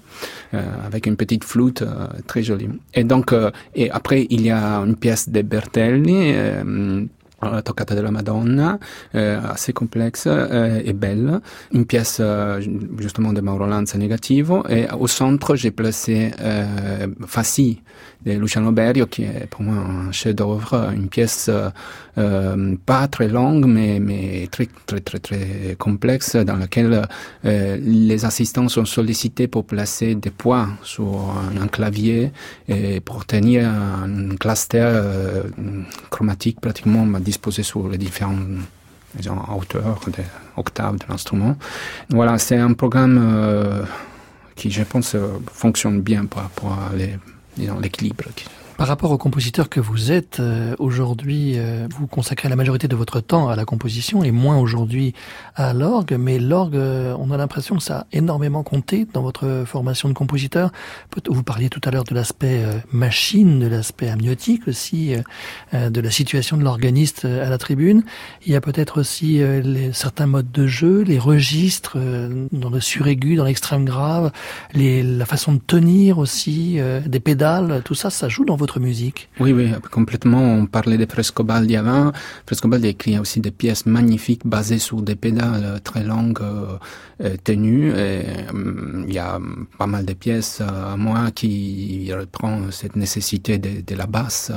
Euh, 0.55 0.63
avec 0.85 1.07
une 1.07 1.17
petite 1.17 1.45
flûte 1.45 1.83
euh, 1.83 2.07
très 2.27 2.43
jolie. 2.43 2.69
Et 2.95 3.05
donc, 3.05 3.35
et 3.75 3.91
après, 3.91 4.27
il 4.31 4.43
y 4.43 4.51
a 4.51 4.79
une 4.79 4.97
pièce 4.97 5.29
de 5.29 5.43
Bertelli, 5.43 6.35
la 7.41 7.63
toccata 7.63 7.95
della 7.95 8.11
Madonna, 8.11 8.79
assez 9.13 9.73
complexe 9.73 10.27
et 10.27 10.93
belle. 10.93 11.41
Une 11.73 11.85
pièce 11.85 12.21
justement 12.99 13.33
de 13.33 13.41
Mauro 13.41 13.67
Lanza 13.67 13.97
Negativo. 13.97 14.65
Et 14.69 14.87
au 14.99 15.07
centre, 15.07 15.55
j'ai 15.55 15.71
placé 15.71 16.33
Fassi 17.27 17.81
de 18.25 18.33
Luciano 18.33 18.73
Berio, 18.73 19.07
qui 19.07 19.23
est 19.23 19.47
pour 19.49 19.63
moi 19.63 19.77
un 19.77 20.13
chef-d'œuvre, 20.13 20.91
une 20.95 21.09
pièce 21.09 21.51
euh, 22.19 22.77
pas 22.85 23.07
très 23.09 23.29
longue, 23.29 23.67
mais, 23.67 24.01
mais 24.01 24.49
très, 24.51 24.69
très, 24.87 25.01
très, 25.01 25.19
très 25.19 25.77
complexe, 25.79 26.37
dans 26.37 26.57
laquelle 26.57 27.07
euh, 27.45 27.77
les 27.81 28.25
assistants 28.25 28.69
sont 28.69 28.85
sollicités 28.85 29.47
pour 29.47 29.65
placer 29.65 30.15
des 30.15 30.31
poids 30.31 30.69
sur 30.83 31.33
un 31.61 31.69
clavier 31.69 32.33
et 32.69 33.01
pour 33.01 33.25
tenir 33.25 33.69
un 33.69 34.37
cluster 34.37 34.81
euh, 34.83 35.43
chromatique 36.11 36.61
pratiquement 36.61 37.07
disposé 37.21 37.63
sur 37.63 37.89
les 37.89 37.99
différentes 37.99 38.41
disons, 39.15 39.39
hauteurs, 39.57 40.01
des 40.09 40.25
octaves 40.57 40.97
de 40.99 41.05
l'instrument. 41.09 41.57
Voilà, 42.11 42.39
c'est 42.39 42.57
un 42.57 42.73
programme 42.73 43.19
euh, 43.21 43.83
qui, 44.55 44.71
je 44.71 44.83
pense, 44.83 45.17
fonctionne 45.53 46.01
bien 46.01 46.27
par 46.27 46.45
rapport 46.45 46.73
à 46.73 46.97
l'équilibre 47.81 48.25
par 48.79 48.87
rapport 48.87 49.11
au 49.11 49.19
compositeur 49.19 49.69
que 49.69 49.81
vous 49.81 50.13
êtes, 50.13 50.39
euh, 50.39 50.77
aujourd'hui, 50.79 51.55
euh, 51.57 51.89
vous 51.91 52.07
consacrez 52.07 52.49
la 52.49 52.55
majorité 52.55 52.87
de 52.87 52.95
votre 52.95 53.19
temps 53.19 53.49
à 53.49 53.57
la 53.57 53.65
composition 53.65 54.23
et 54.23 54.31
moins 54.31 54.57
aujourd'hui 54.57 55.15
à 55.57 55.75
l'orgue. 55.75 56.17
Mais 56.17 56.39
l'orgue, 56.39 56.77
euh, 56.77 57.17
on 57.19 57.33
a 57.33 57.37
l'impression 57.37 57.75
que 57.75 57.83
ça 57.83 57.99
a 57.99 58.07
énormément 58.13 58.63
compté 58.63 59.05
dans 59.13 59.23
votre 59.23 59.65
formation 59.67 60.09
de 60.09 60.15
compositeur. 60.15 60.71
Vous 61.29 61.43
parliez 61.43 61.71
tout 61.71 61.81
à 61.83 61.91
l'heure 61.91 62.05
de 62.05 62.15
l'aspect 62.15 62.63
euh, 62.63 62.79
machine, 62.93 63.59
de 63.59 63.67
l'aspect 63.67 64.11
amniotique 64.11 64.69
aussi, 64.69 65.13
euh, 65.75 65.91
de 65.91 66.01
la 66.01 66.13
situation 66.13 66.57
de 66.57 66.63
l'organiste 66.63 67.25
à 67.25 67.51
la 67.51 67.59
tribune. 67.59 68.05
Il 68.47 68.53
y 68.53 68.57
a 68.57 68.61
peut-être 68.61 69.01
aussi 69.01 69.39
les, 69.39 69.93
certains 69.93 70.27
modes 70.27 70.53
de 70.53 70.69
jeu, 70.69 71.03
les 71.03 71.19
registres 71.19 71.99
dans 72.53 72.71
le 72.71 72.81
suraigu, 72.81 73.35
dans 73.35 73.45
l'extrême 73.45 73.85
grave, 73.85 74.31
les, 74.73 75.03
la 75.03 75.27
façon 75.27 75.53
de 75.53 75.59
tenir 75.59 76.19
aussi, 76.19 76.79
des 77.05 77.21
pédales, 77.21 77.83
tout 77.85 77.95
ça, 77.95 78.11
ça 78.11 78.29
joue 78.29 78.45
dans 78.45 78.57
votre 78.57 78.68
votre 78.69 78.81
musique 78.81 79.31
Oui, 79.41 79.53
oui, 79.53 79.71
complètement. 79.91 80.43
On 80.43 80.67
parlait 80.67 80.99
de 80.99 81.07
Frescobaldi 81.11 81.75
avant. 81.77 82.13
Frescobaldi 82.47 82.89
écrit 82.89 83.19
aussi 83.19 83.41
des 83.41 83.51
pièces 83.51 83.87
magnifiques 83.87 84.47
basées 84.47 84.79
sur 84.79 85.01
des 85.01 85.17
pédales 85.17 85.81
très 85.83 86.05
longues, 86.05 86.43
euh, 86.43 87.37
tenues. 87.45 87.89
Et, 87.89 87.95
euh, 87.95 89.05
il 89.09 89.15
y 89.15 89.19
a 89.19 89.41
pas 89.79 89.87
mal 89.87 90.05
de 90.05 90.13
pièces 90.13 90.61
à 90.61 90.97
moi 90.99 91.31
qui 91.35 92.11
reprend 92.13 92.71
cette 92.71 92.95
nécessité 92.95 93.57
de, 93.57 93.81
de 93.87 93.95
la 93.95 94.07
basse. 94.07 94.53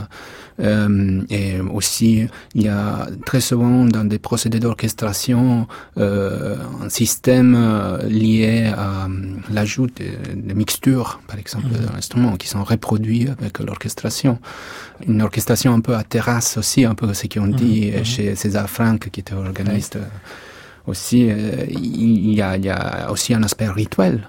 Euh, 0.60 1.22
et 1.30 1.60
aussi, 1.60 2.28
il 2.54 2.64
y 2.64 2.68
a 2.68 3.08
très 3.26 3.42
souvent 3.42 3.86
dans 3.86 4.04
des 4.04 4.20
procédés 4.20 4.60
d'orchestration 4.60 5.68
euh, 5.98 6.58
un 6.84 6.90
système 6.90 7.56
euh, 7.58 8.04
lié 8.08 8.72
à 8.76 9.08
l'ajout 9.50 9.88
de, 9.88 10.32
de, 10.36 10.54
mixtures, 10.54 11.22
par 11.28 11.40
exemple, 11.40 11.68
mmh. 11.68 11.86
dans 11.86 11.94
l'instrument, 11.94 12.36
qui 12.38 12.48
sont 12.48 12.64
reproduits 12.64 13.28
avec 13.30 13.60
l'orchestration 13.60 14.01
orchestration. 14.06 14.40
Une 15.08 15.22
orchestration 15.22 15.74
un 15.74 15.82
peu 15.82 15.96
à 15.96 16.04
terrasse 16.04 16.58
aussi, 16.58 16.86
un 16.86 16.96
peu 16.96 17.14
ce 17.14 17.28
qu'on 17.28 17.48
dit 17.48 17.92
mmh, 17.92 18.04
chez 18.06 18.36
César 18.36 18.70
Franck, 18.70 19.10
qui 19.10 19.20
était 19.20 19.34
organiste 19.34 19.96
mmh. 19.96 20.90
aussi. 20.90 21.28
Euh, 21.30 21.66
il, 21.70 22.34
y 22.34 22.42
a, 22.42 22.58
il 22.58 22.66
y 22.66 22.70
a 22.70 23.12
aussi 23.12 23.34
un 23.34 23.44
aspect 23.44 23.68
rituel. 23.68 24.28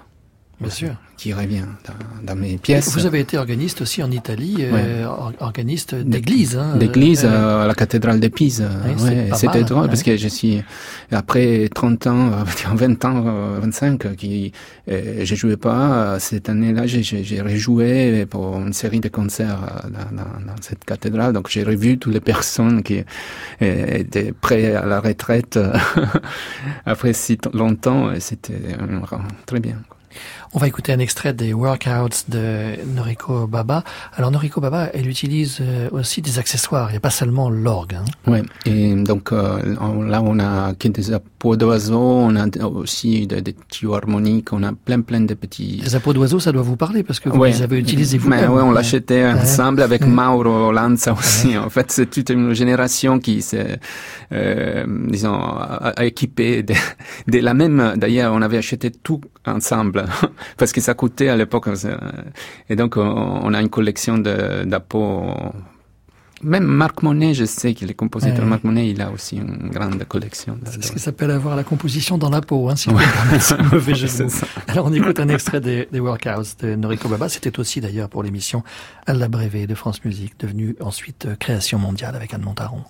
Bien 0.59 0.69
sûr 0.69 0.95
qui 1.23 1.31
revient 1.31 1.63
dans, 1.85 2.33
dans, 2.33 2.35
mes 2.35 2.57
pièces. 2.57 2.91
Vous 2.93 3.05
avez 3.05 3.21
été 3.21 3.37
organiste 3.37 3.81
aussi 3.81 4.03
en 4.03 4.11
Italie, 4.11 4.57
euh, 4.59 5.05
ouais. 5.07 5.35
organiste 5.39 5.95
d'église. 5.95 6.57
Hein, 6.57 6.75
d'église 6.75 7.23
euh, 7.23 7.63
à 7.63 7.67
la 7.67 7.75
cathédrale 7.75 8.19
de 8.19 8.27
Pise. 8.27 8.67
Oui, 8.85 9.03
ouais, 9.05 9.29
C'était 9.33 9.63
drôle 9.63 9.83
ouais. 9.83 9.87
parce 9.87 10.03
que 10.03 10.17
je 10.17 10.27
suis, 10.27 10.61
après 11.11 11.69
30 11.73 12.07
ans, 12.07 12.31
20 12.75 13.05
ans, 13.05 13.23
25, 13.61 14.15
qui, 14.17 14.51
euh, 14.89 15.23
je 15.23 15.35
jouais 15.35 15.55
pas. 15.55 16.19
Cette 16.19 16.49
année-là, 16.49 16.87
j'ai 16.87 17.41
rejoué 17.41 18.25
pour 18.25 18.57
une 18.57 18.73
série 18.73 18.99
de 18.99 19.07
concerts 19.07 19.61
dans, 19.85 20.17
dans, 20.17 20.45
dans 20.45 20.61
cette 20.61 20.83
cathédrale. 20.83 21.31
Donc 21.31 21.47
j'ai 21.49 21.63
revu 21.63 21.97
toutes 21.97 22.13
les 22.13 22.19
personnes 22.19 22.83
qui 22.83 23.01
étaient 23.61 24.33
prêtes 24.33 24.75
à 24.75 24.85
la 24.85 24.99
retraite 24.99 25.57
après 26.85 27.13
si 27.13 27.37
longtemps. 27.53 28.09
C'était 28.19 28.75
très 29.45 29.61
bien. 29.61 29.77
On 30.55 30.59
va 30.59 30.67
écouter 30.67 30.93
un 30.93 30.99
extrait 30.99 31.33
des 31.33 31.51
workouts 31.51 32.25
de 32.29 32.75
Noriko 32.95 33.47
Baba. 33.47 33.83
Alors 34.15 34.29
Noriko 34.29 34.61
Baba, 34.61 34.89
elle 34.93 35.07
utilise 35.07 35.57
euh, 35.61 35.89
aussi 35.91 36.21
des 36.21 36.37
accessoires, 36.37 36.89
il 36.89 36.93
n'y 36.93 36.97
a 36.97 36.99
pas 36.99 37.09
seulement 37.09 37.49
l'orgue. 37.49 37.95
Hein. 37.95 38.05
Oui, 38.27 38.39
et 38.65 38.93
donc 38.93 39.31
euh, 39.31 39.59
là 40.07 40.21
on 40.23 40.39
a 40.39 40.73
des 40.73 41.11
apôts 41.11 41.55
d'oiseaux, 41.55 41.97
on 41.97 42.35
a 42.35 42.45
aussi 42.67 43.25
des, 43.25 43.41
des 43.41 43.55
tuyaux 43.69 43.95
harmoniques, 43.95 44.53
on 44.53 44.61
a 44.61 44.73
plein 44.73 45.01
plein 45.01 45.21
de 45.21 45.33
petits... 45.33 45.81
Les 45.83 45.95
apôts 45.95 46.13
d'oiseaux, 46.13 46.39
ça 46.39 46.51
doit 46.51 46.61
vous 46.61 46.77
parler 46.77 47.01
parce 47.01 47.19
que 47.19 47.29
vous 47.29 47.43
les 47.43 47.63
avez 47.63 47.79
utilisés 47.79 48.19
vous-même. 48.19 48.51
Oui, 48.51 48.61
on 48.61 48.71
l'achetait 48.71 49.25
ensemble 49.25 49.81
avec 49.81 50.05
Mauro 50.05 50.71
Lanza 50.71 51.13
aussi. 51.13 51.57
En 51.57 51.69
fait, 51.69 51.91
c'est 51.91 52.09
toute 52.09 52.29
une 52.29 52.53
génération 52.53 53.17
qui 53.17 53.41
s'est, 53.41 53.79
euh, 54.31 54.85
disons, 55.09 55.39
équipée 55.99 56.61
de, 56.61 56.75
de 57.27 57.39
la 57.39 57.55
même... 57.55 57.95
D'ailleurs, 57.97 58.33
on 58.33 58.41
avait 58.41 58.57
acheté 58.57 58.91
tout 58.91 59.21
ensemble 59.45 60.05
parce 60.57 60.71
que 60.71 60.81
ça 60.81 60.93
coûtait 60.93 61.29
à 61.29 61.35
l'époque. 61.35 61.67
Euh, 61.67 61.97
et 62.69 62.75
donc, 62.75 62.97
on 62.97 63.53
a 63.53 63.61
une 63.61 63.69
collection 63.69 64.17
d'apôts. 64.17 65.23
Même 66.43 66.65
Marc 66.65 67.03
Monet, 67.03 67.33
je 67.33 67.45
sais 67.45 67.73
que 67.73 67.85
le 67.85 67.93
compositeur 67.93 68.45
Marc 68.45 68.65
Monet, 68.65 68.89
il 68.89 69.01
a 69.01 69.11
aussi 69.11 69.37
une 69.37 69.69
grande 69.69 70.03
collection. 70.03 70.59
C'est 70.65 70.83
ce 70.83 70.91
qui 70.91 70.99
s'appelle 70.99 71.31
avoir 71.31 71.55
la 71.55 71.63
composition 71.63 72.17
dans 72.17 72.29
la 72.29 72.41
peau, 72.41 72.69
hein, 72.69 72.75
si 72.75 72.89
vous 72.89 72.97
un 72.97 73.63
mauvais 73.71 73.95
jeu 73.95 74.07
Alors 74.67 74.87
on 74.87 74.93
écoute 74.93 75.19
un 75.21 75.29
extrait 75.29 75.61
des, 75.61 75.87
des 75.91 76.01
Workouts 76.01 76.57
de 76.59 76.75
Noriko 76.75 77.07
Baba. 77.07 77.29
C'était 77.29 77.57
aussi 77.59 77.79
d'ailleurs 77.79 78.09
pour 78.09 78.23
l'émission 78.23 78.63
À 79.05 79.13
la 79.13 79.29
Brévée 79.29 79.67
de 79.67 79.75
France 79.75 80.03
Musique, 80.03 80.37
devenue 80.37 80.75
ensuite 80.81 81.25
euh, 81.25 81.35
Création 81.35 81.79
mondiale 81.79 82.15
avec 82.15 82.33
Anne 82.33 82.41
Montaron. 82.41 82.83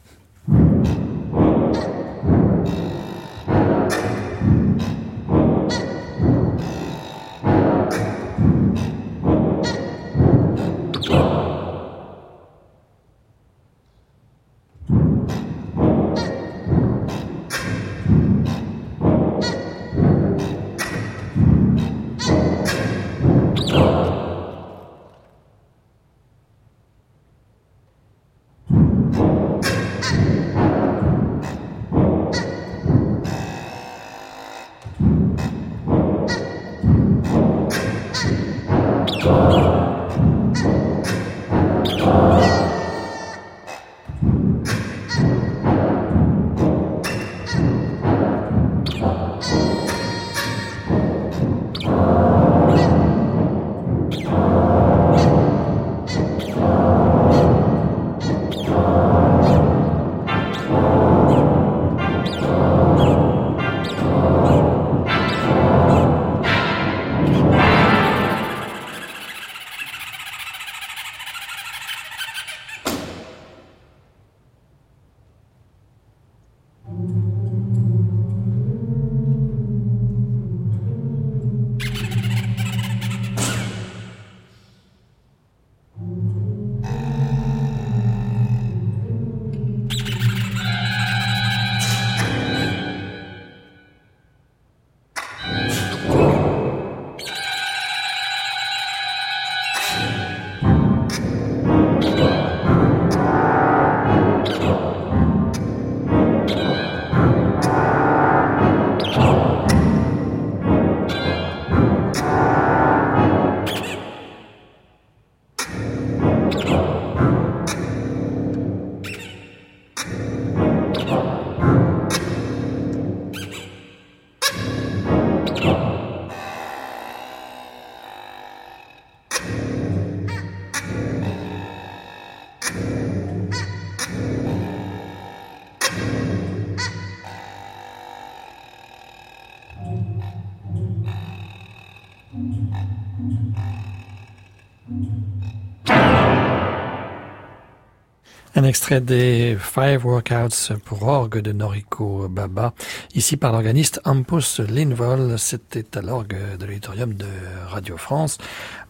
Un 148.63 148.67
extrait 148.67 149.01
des 149.01 149.57
Five 149.59 150.05
Workouts 150.05 150.77
pour 150.85 151.03
orgue 151.03 151.41
de 151.41 151.51
Noriko 151.51 152.29
Baba, 152.29 152.73
ici 153.13 153.35
par 153.35 153.51
l'organiste 153.51 153.99
Ampus 154.05 154.61
Linvol. 154.61 155.37
C'était 155.37 155.97
à 155.97 156.01
l'orgue 156.01 156.37
de 156.57 156.65
l'auditorium 156.65 157.13
de 157.13 157.25
Radio 157.67 157.97
France. 157.97 158.37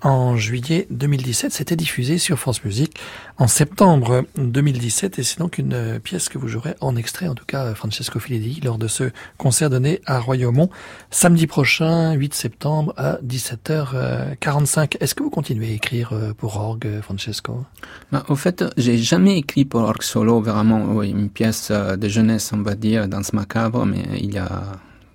En 0.04 0.36
juillet 0.36 0.86
2017, 0.92 1.52
c'était 1.52 1.76
diffusé 1.76 2.20
sur 2.20 2.38
France 2.38 2.64
Musique 2.64 3.00
en 3.40 3.48
septembre 3.48 4.26
2017 4.38 5.18
et 5.18 5.24
c'est 5.24 5.40
donc 5.40 5.58
une 5.58 6.00
pièce 6.00 6.30
que 6.30 6.38
vous 6.38 6.48
jouerez 6.48 6.76
en 6.80 6.96
extrait, 6.96 7.28
en 7.28 7.34
tout 7.34 7.46
cas 7.46 7.74
Francesco 7.74 8.20
Filidi, 8.20 8.62
lors 8.64 8.78
de 8.78 8.88
ce 8.88 9.10
concert 9.38 9.72
donné 9.72 10.02
à 10.06 10.20
Royaumont 10.20 10.70
samedi 11.10 11.48
prochain, 11.48 12.12
8 12.14 12.34
septembre 12.36 12.94
à 12.96 13.18
17h45. 13.26 14.98
Est-ce 15.00 15.16
que 15.16 15.24
vous 15.24 15.32
continuez 15.32 15.70
à 15.70 15.72
écrire 15.72 16.14
pour 16.38 16.58
orgue, 16.58 17.02
Francesco? 17.02 17.66
Bah, 18.12 18.24
Au 18.28 18.36
fait, 18.36 18.66
j'ai 18.78 18.98
jamais 18.98 19.38
écrit 19.38 19.63
pour 19.66 19.82
orgue 19.82 20.04
solo, 20.04 20.42
vraiment, 20.42 21.02
une 21.04 21.30
pièce 21.30 21.70
euh, 21.72 21.96
de 21.96 22.08
jeunesse, 22.08 22.52
on 22.54 22.62
va 22.62 22.76
dire, 22.76 23.08
dans 23.08 23.24
ce 23.24 23.36
macabre, 23.36 23.86
mais 23.86 24.04
il 24.20 24.34
y 24.34 24.38
a 24.38 24.64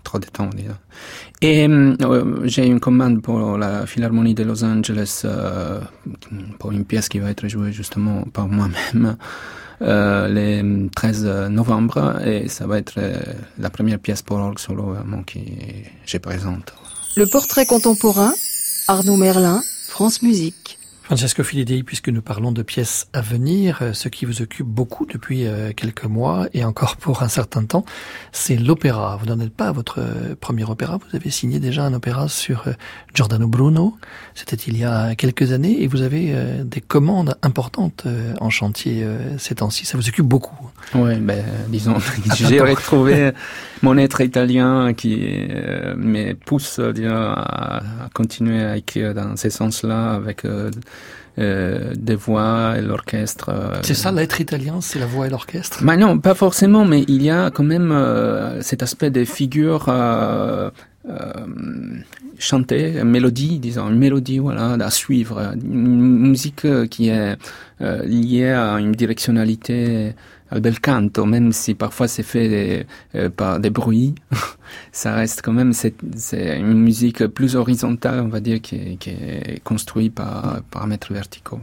trop 0.04 0.18
de 0.18 0.26
temps. 0.26 0.50
Et 1.42 1.68
euh, 1.68 2.40
j'ai 2.44 2.66
une 2.66 2.80
commande 2.80 3.20
pour 3.22 3.58
la 3.58 3.86
Philharmonie 3.86 4.34
de 4.34 4.44
Los 4.44 4.64
Angeles 4.64 5.22
euh, 5.24 5.80
pour 6.58 6.72
une 6.72 6.84
pièce 6.84 7.08
qui 7.08 7.18
va 7.18 7.30
être 7.30 7.46
jouée 7.46 7.72
justement 7.72 8.22
par 8.32 8.48
moi-même 8.48 9.16
le 9.80 10.88
13 10.88 11.50
novembre 11.50 12.20
et 12.26 12.48
ça 12.48 12.66
va 12.66 12.78
être 12.78 12.98
la 13.58 13.70
première 13.70 14.00
pièce 14.00 14.22
pour 14.22 14.38
orgue 14.38 14.58
solo 14.58 14.94
vraiment 14.94 15.22
que 15.22 15.38
je 16.04 16.18
présente. 16.18 16.74
Le 17.16 17.26
portrait 17.26 17.66
contemporain, 17.66 18.32
Arnaud 18.88 19.16
Merlin, 19.16 19.60
France 19.88 20.22
Musique. 20.22 20.77
Francesco 21.08 21.42
Filidei, 21.42 21.82
puisque 21.84 22.10
nous 22.10 22.20
parlons 22.20 22.52
de 22.52 22.60
pièces 22.62 23.08
à 23.14 23.22
venir, 23.22 23.78
euh, 23.80 23.94
ce 23.94 24.10
qui 24.10 24.26
vous 24.26 24.42
occupe 24.42 24.66
beaucoup 24.66 25.06
depuis 25.06 25.46
euh, 25.46 25.72
quelques 25.74 26.04
mois 26.04 26.48
et 26.52 26.66
encore 26.66 26.96
pour 26.98 27.22
un 27.22 27.28
certain 27.28 27.64
temps, 27.64 27.86
c'est 28.30 28.56
l'opéra. 28.56 29.16
Vous 29.16 29.24
n'en 29.24 29.40
êtes 29.40 29.54
pas 29.54 29.68
à 29.68 29.72
votre 29.72 30.00
euh, 30.00 30.34
premier 30.38 30.64
opéra, 30.64 30.98
vous 30.98 31.16
avez 31.16 31.30
signé 31.30 31.60
déjà 31.60 31.82
un 31.84 31.94
opéra 31.94 32.28
sur 32.28 32.66
Giordano 33.14 33.48
Bruno, 33.48 33.96
c'était 34.34 34.56
il 34.56 34.76
y 34.76 34.84
a 34.84 35.14
quelques 35.14 35.52
années, 35.52 35.82
et 35.82 35.86
vous 35.86 36.02
avez 36.02 36.34
des 36.64 36.82
commandes 36.82 37.36
importantes 37.40 38.06
en 38.38 38.50
chantier 38.50 39.06
ces 39.38 39.54
temps-ci, 39.54 39.86
ça 39.86 39.96
vous 39.96 40.08
occupe 40.08 40.26
beaucoup. 40.26 40.70
Oui, 40.94 41.16
ben, 41.20 41.44
disons, 41.68 41.96
j'ai 42.36 42.60
retrouvé 42.60 43.32
mon 43.82 43.96
être 43.98 44.20
italien 44.20 44.92
qui 44.94 45.46
euh, 45.50 45.94
me 45.96 46.32
pousse 46.34 46.80
disons, 46.80 47.10
à, 47.12 47.82
continuer 48.14 48.64
à 48.64 48.76
écrire 48.76 49.14
dans 49.14 49.36
ce 49.36 49.50
sens-là 49.50 50.12
avec 50.12 50.44
euh, 50.44 50.70
euh, 51.38 51.92
des 51.94 52.14
voix 52.14 52.74
et 52.78 52.82
l'orchestre. 52.82 53.50
c'est 53.82 53.94
ça, 53.94 54.10
l'être 54.10 54.40
italien, 54.40 54.80
c'est 54.80 54.98
la 54.98 55.06
voix 55.06 55.26
et 55.26 55.30
l'orchestre? 55.30 55.84
Ben 55.84 55.96
Non, 55.96 56.18
pas 56.18 56.34
forcément, 56.34 56.84
mais 56.84 57.04
il 57.08 57.22
y 57.22 57.30
a 57.30 57.50
quand 57.50 57.64
même 57.64 57.94
cet 58.60 58.82
aspect 58.82 59.10
des 59.10 59.24
figures 59.24 59.88
chanter, 62.38 62.98
une 62.98 63.10
mélodie, 63.10 63.58
disons, 63.58 63.88
une 63.88 63.98
mélodie, 63.98 64.38
voilà, 64.38 64.72
à 64.74 64.90
suivre, 64.90 65.54
une 65.54 66.18
musique 66.18 66.66
qui 66.88 67.08
est 67.08 67.36
euh, 67.80 68.02
liée 68.04 68.50
à 68.50 68.78
une 68.78 68.92
directionnalité 68.92 70.14
bel 70.52 70.80
canto, 70.80 71.24
même 71.26 71.52
si 71.52 71.74
parfois 71.74 72.08
c'est 72.08 72.22
fait 72.22 72.86
euh, 73.14 73.28
par 73.30 73.60
des 73.60 73.70
bruits, 73.70 74.14
ça 74.92 75.14
reste 75.14 75.42
quand 75.42 75.52
même 75.52 75.72
c'est, 75.72 75.94
une 76.32 76.74
musique 76.74 77.26
plus 77.26 77.56
horizontale, 77.56 78.20
on 78.20 78.28
va 78.28 78.40
dire, 78.40 78.60
qui 78.60 78.76
est, 78.76 79.62
construite 79.62 80.14
par 80.14 80.60
paramètres 80.70 81.12
verticaux. 81.12 81.60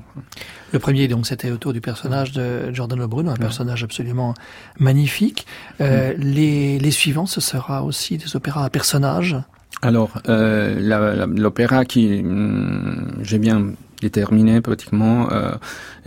Le 0.71 0.79
premier, 0.79 1.07
donc, 1.07 1.25
c'était 1.27 1.51
autour 1.51 1.73
du 1.73 1.81
personnage 1.81 2.31
de 2.31 2.71
Giordano 2.71 3.07
Bruno, 3.07 3.31
un 3.31 3.35
personnage 3.35 3.83
absolument 3.83 4.33
magnifique. 4.79 5.45
Euh, 5.81 6.13
mm. 6.13 6.21
les, 6.21 6.79
les 6.79 6.91
suivants, 6.91 7.25
ce 7.25 7.41
sera 7.41 7.83
aussi 7.83 8.17
des 8.17 8.35
opéras 8.35 8.65
à 8.65 8.69
personnages 8.69 9.37
alors, 9.81 10.09
euh, 10.29 11.27
l'opéra 11.27 11.85
qui 11.85 12.23
mm, 12.23 13.19
j'ai 13.21 13.39
bien 13.39 13.73
déterminé 14.01 14.61
pratiquement 14.61 15.31
euh, 15.31 15.51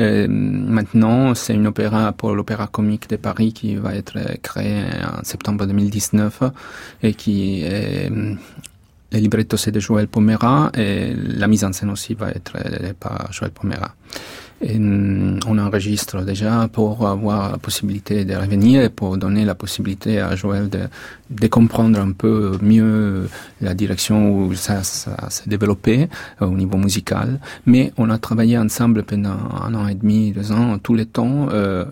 euh, 0.00 0.26
maintenant, 0.28 1.34
c'est 1.34 1.54
une 1.54 1.66
opéra 1.66 2.12
pour 2.12 2.34
l'Opéra 2.34 2.66
Comique 2.66 3.08
de 3.08 3.16
Paris 3.16 3.52
qui 3.52 3.76
va 3.76 3.94
être 3.94 4.18
créé 4.42 4.82
en 5.02 5.24
septembre 5.24 5.66
2019 5.66 6.42
et 7.02 7.14
qui 7.14 7.62
est 7.62 8.10
le 8.10 9.18
libretto 9.18 9.56
c'est 9.56 9.70
de 9.70 9.80
Joël 9.80 10.06
Pomera 10.06 10.70
et 10.76 11.14
la 11.14 11.48
mise 11.48 11.64
en 11.64 11.72
scène 11.72 11.90
aussi 11.90 12.14
va 12.14 12.30
être 12.30 12.52
par 13.00 13.32
Joël 13.32 13.50
Pomera. 13.50 13.94
Mm, 14.60 15.38
on 15.46 15.56
enregistre 15.58 16.22
déjà 16.24 16.68
pour 16.72 17.06
avoir 17.06 17.52
la 17.52 17.58
possibilité 17.58 18.24
de 18.24 18.34
revenir 18.34 18.82
et 18.82 18.88
pour 18.88 19.16
donner 19.16 19.44
la 19.44 19.54
possibilité 19.54 20.20
à 20.20 20.34
Joël 20.34 20.68
de, 20.68 20.80
de 21.30 21.46
comprendre 21.46 22.00
un 22.00 22.10
peu 22.10 22.58
mieux 22.60 23.28
la 23.60 23.74
direction 23.74 24.32
où 24.36 24.54
ça, 24.54 24.82
ça 24.82 25.30
s'est 25.30 25.48
développé 25.48 26.08
euh, 26.42 26.46
au 26.46 26.56
niveau 26.56 26.76
musical. 26.76 27.38
Mais 27.66 27.92
on 27.96 28.10
a 28.10 28.18
travaillé 28.18 28.58
ensemble 28.58 29.04
pendant 29.04 29.38
un 29.64 29.74
an 29.74 29.86
et 29.86 29.94
demi, 29.94 30.32
deux 30.32 30.50
ans, 30.50 30.78
tous 30.78 30.94
les 30.94 31.06
temps, 31.06 31.48
euh, 31.52 31.84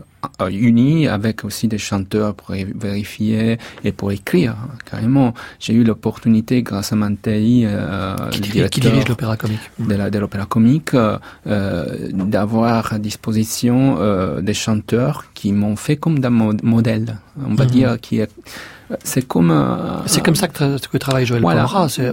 unis 0.51 1.09
avec 1.09 1.45
aussi 1.45 1.69
des 1.69 1.79
chanteurs 1.79 2.35
pour 2.35 2.55
vérifier 2.55 3.59
et 3.85 3.93
pour 3.93 4.13
écrire 4.13 4.57
carrément. 4.89 5.35
J'ai 5.61 5.75
eu 5.75 5.85
l'opportunité 5.85 6.63
grâce 6.63 6.93
à 6.93 6.97
Mantei, 6.97 7.63
euh, 7.65 8.17
qui, 8.31 8.81
dirige 8.81 9.09
l'opéra 9.09 9.37
comique, 9.37 9.61
de 9.79 10.19
l'opéra 10.19 10.47
comique, 10.47 10.95
euh, 10.95 11.19
d'avoir 12.13 12.93
à 12.93 12.99
disposition 12.99 13.97
euh, 13.99 14.41
des 14.41 14.55
chanteurs 14.55 15.27
qui 15.35 15.53
m'ont 15.53 15.77
fait 15.77 15.97
comme 15.97 16.19
d'un 16.19 16.31
modèle, 16.31 17.19
on 17.45 17.55
va 17.55 17.65
mhm. 17.65 17.71
dire, 17.71 18.01
qui 18.01 18.19
est 18.19 18.31
c'est 19.03 19.27
comme 19.27 19.53
c'est 20.07 20.23
comme 20.23 20.37
ça 20.37 20.49
que, 20.49 20.79
que 20.87 20.99
travaille 20.99 21.27
Joël 21.27 21.43
voilà. 21.43 21.67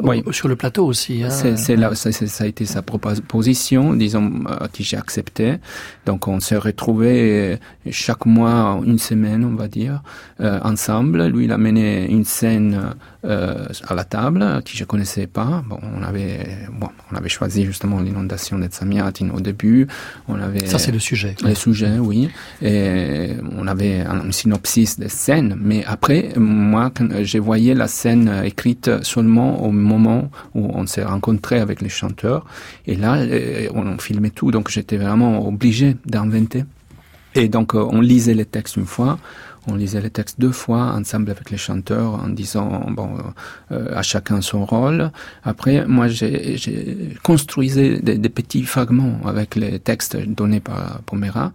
oui. 0.03 0.23
sur 0.31 0.47
le 0.47 0.55
plateau 0.55 0.85
aussi. 0.85 1.23
Hein. 1.23 1.29
C'est 1.29 1.75
là, 1.75 1.93
ça, 1.95 2.11
ça, 2.11 2.43
a 2.43 2.47
été 2.47 2.65
sa 2.65 2.81
proposition, 2.81 3.93
disons, 3.93 4.31
euh, 4.49 4.67
que 4.67 4.83
j'ai 4.83 4.97
accepté. 4.97 5.57
Donc 6.05 6.27
on 6.27 6.39
s'est 6.39 6.57
retrouvés 6.57 7.53
euh, 7.53 7.57
chaque 7.91 8.25
mois, 8.25 8.79
une 8.85 8.99
semaine, 8.99 9.45
on 9.45 9.55
va 9.55 9.67
dire, 9.67 10.01
euh, 10.41 10.59
ensemble. 10.63 11.25
Lui, 11.27 11.45
il 11.45 11.51
a 11.51 11.57
mené 11.57 12.09
une 12.09 12.25
scène 12.25 12.93
euh, 13.25 13.67
à 13.87 13.95
la 13.95 14.03
table, 14.03 14.61
qui 14.65 14.77
je 14.77 14.83
connaissais 14.83 15.27
pas. 15.27 15.63
Bon, 15.67 15.79
on 15.97 16.03
avait, 16.03 16.57
bon, 16.71 16.89
on 17.11 17.15
avait 17.15 17.29
choisi 17.29 17.65
justement 17.65 17.99
l'inondation 18.01 18.59
de 18.59 18.67
au 19.33 19.39
début. 19.39 19.87
On 20.27 20.39
avait. 20.39 20.65
Ça, 20.65 20.79
c'est 20.79 20.91
le 20.91 20.99
sujet. 20.99 21.35
Le 21.43 21.55
sujet, 21.55 21.99
oui. 21.99 22.29
Et 22.61 23.31
on 23.57 23.67
avait 23.67 24.01
un 24.01 24.31
synopsis 24.31 24.99
de 24.99 25.07
scène, 25.07 25.57
mais 25.59 25.83
après, 25.85 26.33
moi, 26.37 26.91
quand 26.93 27.07
j'ai 27.21 27.39
voyé 27.39 27.73
la 27.73 27.87
scène 27.87 28.41
écrite 28.43 29.03
seulement 29.03 29.63
au 29.63 29.71
moment 29.71 30.29
où 30.55 30.71
on 30.73 30.85
s'est 30.87 31.03
rencontré 31.03 31.59
avec 31.59 31.81
les 31.81 31.89
chanteurs, 31.89 32.45
et 32.87 32.95
là, 32.95 33.15
euh, 33.15 33.67
on 33.73 33.97
filmait 33.97 34.29
tout, 34.29 34.51
donc 34.51 34.69
j'étais 34.69 34.97
vraiment 34.97 35.47
obligé 35.47 35.95
d'inventer. 36.05 36.65
Et 37.35 37.47
donc, 37.47 37.73
euh, 37.73 37.85
on 37.89 38.01
lisait 38.01 38.33
les 38.33 38.45
textes 38.45 38.77
une 38.77 38.85
fois, 38.85 39.17
on 39.67 39.75
lisait 39.75 40.01
les 40.01 40.09
textes 40.09 40.39
deux 40.39 40.51
fois 40.51 40.93
ensemble 40.93 41.31
avec 41.31 41.49
les 41.49 41.57
chanteurs 41.57 42.15
en 42.15 42.29
disant 42.29 42.85
bon 42.89 43.17
euh, 43.71 43.95
à 43.95 44.01
chacun 44.01 44.41
son 44.41 44.65
rôle. 44.65 45.11
Après, 45.43 45.85
moi, 45.85 46.07
j'ai 46.07 46.57
construisé 47.23 47.99
des, 47.99 48.17
des, 48.17 48.29
petits 48.29 48.63
fragments 48.63 49.19
avec 49.25 49.55
les 49.55 49.79
textes 49.79 50.17
donnés 50.17 50.59
par 50.59 51.01
Pomera 51.05 51.51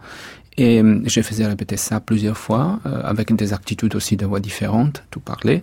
et 0.58 0.82
euh, 0.82 1.00
je 1.06 1.20
faisais 1.22 1.46
répéter 1.46 1.76
ça 1.76 2.00
plusieurs 2.00 2.36
fois, 2.36 2.80
euh, 2.84 3.00
avec 3.04 3.32
des 3.34 3.52
attitudes 3.52 3.94
aussi 3.94 4.16
de 4.16 4.26
voix 4.26 4.40
différentes, 4.40 5.04
tout 5.10 5.20
parler. 5.20 5.62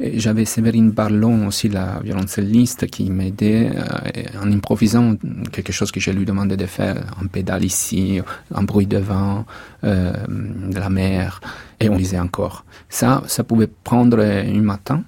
J'avais 0.00 0.44
Séverine 0.44 0.90
Barlon 0.90 1.46
aussi, 1.46 1.68
la 1.68 2.00
violoncelliste, 2.02 2.88
qui 2.88 3.08
m'aidait 3.08 3.70
euh, 3.72 4.42
en 4.42 4.50
improvisant 4.50 5.14
quelque 5.52 5.72
chose 5.72 5.92
que 5.92 6.00
je 6.00 6.10
lui 6.10 6.24
demandais 6.24 6.56
de 6.56 6.66
faire, 6.66 6.96
un 7.22 7.28
pédale 7.28 7.64
ici, 7.64 8.20
un 8.52 8.64
bruit 8.64 8.86
de 8.86 8.98
vent, 8.98 9.46
de 9.84 10.78
la 10.78 10.90
mer, 10.90 11.40
et 11.78 11.88
on 11.88 11.96
lisait 11.96 12.18
encore. 12.18 12.64
Ça, 12.88 13.22
ça 13.28 13.44
pouvait 13.44 13.68
prendre 13.68 14.18
un 14.20 14.60
matin. 14.60 15.04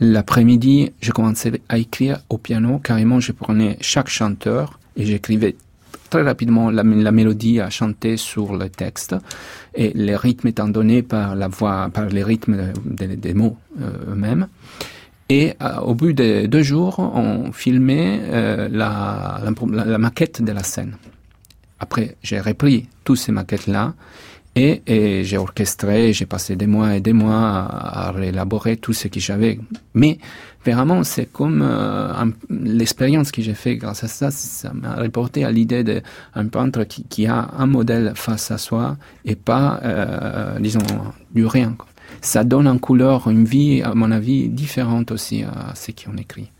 L'après-midi, 0.00 0.92
je 1.00 1.10
commençais 1.10 1.60
à 1.68 1.78
écrire 1.78 2.20
au 2.28 2.38
piano. 2.38 2.78
Carrément, 2.78 3.20
je 3.20 3.32
prenais 3.32 3.78
chaque 3.80 4.08
chanteur 4.08 4.78
et 4.96 5.06
j'écrivais 5.06 5.56
très 6.14 6.22
rapidement 6.22 6.70
la, 6.70 6.84
mélodie 6.84 7.58
à 7.58 7.70
chanter 7.70 8.16
sur 8.16 8.54
le 8.54 8.68
texte 8.68 9.16
et 9.74 9.90
les 9.96 10.14
rythmes 10.14 10.46
étant 10.46 10.68
donnés 10.68 11.02
par 11.02 11.34
la 11.34 11.48
voix, 11.48 11.90
par 11.92 12.06
les 12.06 12.22
rythmes 12.22 12.72
des, 12.84 13.34
mots 13.34 13.56
euh, 13.80 14.12
eux-mêmes. 14.12 14.46
Et 15.28 15.54
euh, 15.60 15.78
au 15.78 15.96
bout 15.96 16.12
de 16.12 16.46
deux 16.46 16.62
jours, 16.62 17.00
on 17.00 17.50
filmait 17.50 18.20
euh, 18.22 18.68
la, 18.70 19.98
maquette 19.98 20.40
de 20.40 20.52
la 20.52 20.62
scène. 20.62 20.96
Après, 21.80 22.14
j'ai 22.22 22.38
repris 22.38 22.86
toutes 23.02 23.18
ces 23.18 23.32
maquettes-là 23.32 23.94
et, 24.56 24.82
et 24.86 25.24
j'ai 25.24 25.36
orchestré, 25.36 26.12
j'ai 26.12 26.26
passé 26.26 26.54
des 26.54 26.66
mois 26.66 26.96
et 26.96 27.00
des 27.00 27.12
mois 27.12 27.68
à, 27.70 28.12
réélaborer 28.12 28.76
tout 28.76 28.92
ce 28.92 29.08
que 29.08 29.18
j'avais. 29.18 29.58
Mais 29.94 30.18
vraiment, 30.64 31.02
c'est 31.02 31.26
comme 31.26 31.62
euh, 31.62 32.12
l'expérience 32.48 33.32
que 33.32 33.42
j'ai 33.42 33.54
fait 33.54 33.76
grâce 33.76 34.04
à 34.04 34.08
ça, 34.08 34.30
ça 34.30 34.72
m'a 34.72 34.94
reporté 34.94 35.44
à 35.44 35.50
l'idée 35.50 35.82
d'un 35.82 36.46
peintre 36.46 36.84
qui, 36.84 37.04
qui, 37.04 37.26
a 37.26 37.50
un 37.58 37.66
modèle 37.66 38.12
face 38.14 38.50
à 38.50 38.58
soi 38.58 38.96
et 39.24 39.34
pas, 39.34 39.80
euh, 39.82 40.58
disons, 40.60 40.80
du 41.34 41.46
rien. 41.46 41.76
Ça 42.20 42.44
donne 42.44 42.68
en 42.68 42.78
couleur 42.78 43.28
une 43.28 43.44
vie, 43.44 43.82
à 43.82 43.94
mon 43.94 44.10
avis, 44.12 44.48
différente 44.48 45.10
aussi 45.10 45.42
à 45.42 45.74
ce 45.74 45.90
qu'on 45.90 46.16
écrit. 46.16 46.50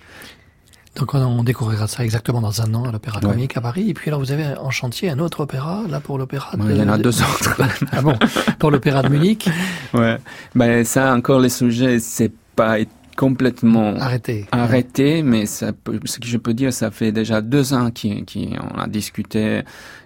Donc 0.97 1.15
on 1.15 1.43
découvrira 1.43 1.89
ça 1.89 2.05
exactement 2.05 2.41
dans 2.41 2.63
un 2.63 2.73
an 2.75 2.85
à 2.85 2.93
l'Opéra 2.93 3.21
Comique 3.21 3.57
à 3.57 3.61
Paris. 3.61 3.91
Et 3.91 3.95
puis 3.95 4.11
là, 4.11 4.17
vous 4.17 4.31
avez 4.31 4.57
en 4.59 4.71
chantier 4.71 5.11
un 5.11 5.19
autre 5.19 5.41
opéra, 5.41 5.83
là 5.89 6.01
pour 6.01 6.19
l'Opéra. 6.19 6.57
de... 6.57 6.71
Il 6.71 6.77
y 6.77 6.83
en 6.83 6.89
a 6.89 6.99
deux 6.99 7.21
autres. 7.21 7.61
ah 7.93 8.03
bon? 8.03 8.17
Pour 8.59 8.71
l'Opéra 8.71 9.03
de 9.03 9.09
Munich? 9.09 9.49
Ouais. 9.93 10.19
Ben 10.55 10.85
ça 10.85 11.13
encore 11.15 11.41
les 11.41 11.49
sujets, 11.49 11.99
c'est 11.99 12.33
pas 12.55 12.79
complètement 13.17 13.95
arrêté. 13.97 14.47
Arrêté, 14.53 15.23
mais 15.23 15.47
ça 15.47 15.73
peut, 15.73 16.01
ce 16.05 16.19
que 16.19 16.27
je 16.27 16.37
peux 16.37 16.55
dire, 16.55 16.73
ça 16.73 16.91
fait 16.91 17.13
déjà 17.13 17.41
deux 17.41 17.73
ans 17.73 17.91
qu'on 17.91 18.79
a 18.79 18.87
discuté 18.87 19.63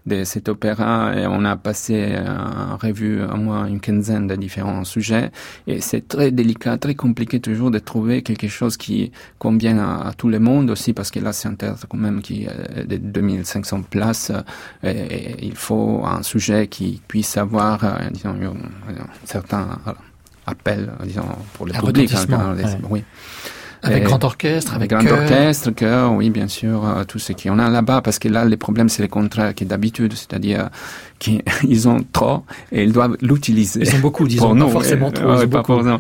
de 0.09 0.25
cet 0.25 0.49
opéra 0.49 1.15
et 1.15 1.27
on 1.27 1.45
a 1.45 1.57
passé 1.57 2.17
en 2.19 2.77
revue 2.77 3.23
à 3.23 3.35
moins 3.35 3.67
une 3.67 3.81
quinzaine 3.81 4.27
de 4.27 4.37
différents 4.37 4.85
sujets 4.85 5.31
et 5.67 5.81
c'est 5.81 6.09
très 6.09 6.31
délicat, 6.31 6.79
très 6.79 6.95
compliqué 6.95 7.41
toujours 7.41 7.71
de 7.71 7.79
trouver 7.79 8.23
quelque 8.23 8.49
chose 8.49 8.77
qui 8.77 9.13
convienne 9.39 9.79
à, 9.79 10.13
tout 10.17 10.29
le 10.29 10.41
monde 10.41 10.71
aussi 10.71 10.95
parce 10.95 11.11
que 11.11 11.21
là 11.21 11.33
c'est 11.33 11.49
un 11.49 11.55
théâtre 11.55 11.87
quand 11.89 11.99
même 11.99 12.23
qui 12.23 12.47
a 12.47 12.85
de 12.85 12.97
2500 12.97 13.83
places 13.83 14.33
et, 14.83 15.37
il 15.43 15.55
faut 15.55 16.03
un 16.05 16.23
sujet 16.23 16.67
qui 16.69 17.03
puisse 17.07 17.37
avoir 17.37 17.85
euh, 17.85 18.11
disons, 18.11 18.35
certains 19.25 19.79
appel, 20.49 20.91
disons, 21.05 21.23
pour 21.55 21.67
le 21.67 21.73
public. 21.73 22.13
Hein, 22.33 22.57
oui. 22.91 23.05
Avec 23.83 24.05
grand 24.05 24.25
orchestre, 24.25 24.75
avec, 24.75 24.91
grand 24.91 25.07
orchestre, 25.07 25.71
chœur, 25.71 26.13
oui, 26.13 26.31
bien 26.31 26.49
sûr, 26.49 26.85
euh, 26.85 27.05
tout 27.05 27.19
ce 27.19 27.33
qu'on 27.33 27.59
a 27.59 27.71
là-bas, 27.71 28.03
parce 28.03 28.19
que 28.19 28.29
là, 28.29 28.45
les 28.45 28.57
problèmes, 28.57 28.89
c'est 28.89 29.03
le 29.03 29.09
contraire 29.09 29.55
qui 29.55 29.65
est 29.65 29.67
d'habitude, 29.67 30.15
c'est-à-dire 30.15 30.69
qu'ils 31.19 31.43
ont 31.89 32.05
trop 32.13 32.45
et 32.73 32.83
ils 32.83 32.93
doivent 32.93 33.17
l'utiliser. 33.21 33.83
Ils 33.83 33.95
ont 33.95 34.01
beaucoup, 34.01 34.27
disons, 34.27 34.57
pas 34.59 34.69
forcément 34.69 35.11
trop. 35.11 35.47
pas 35.47 35.99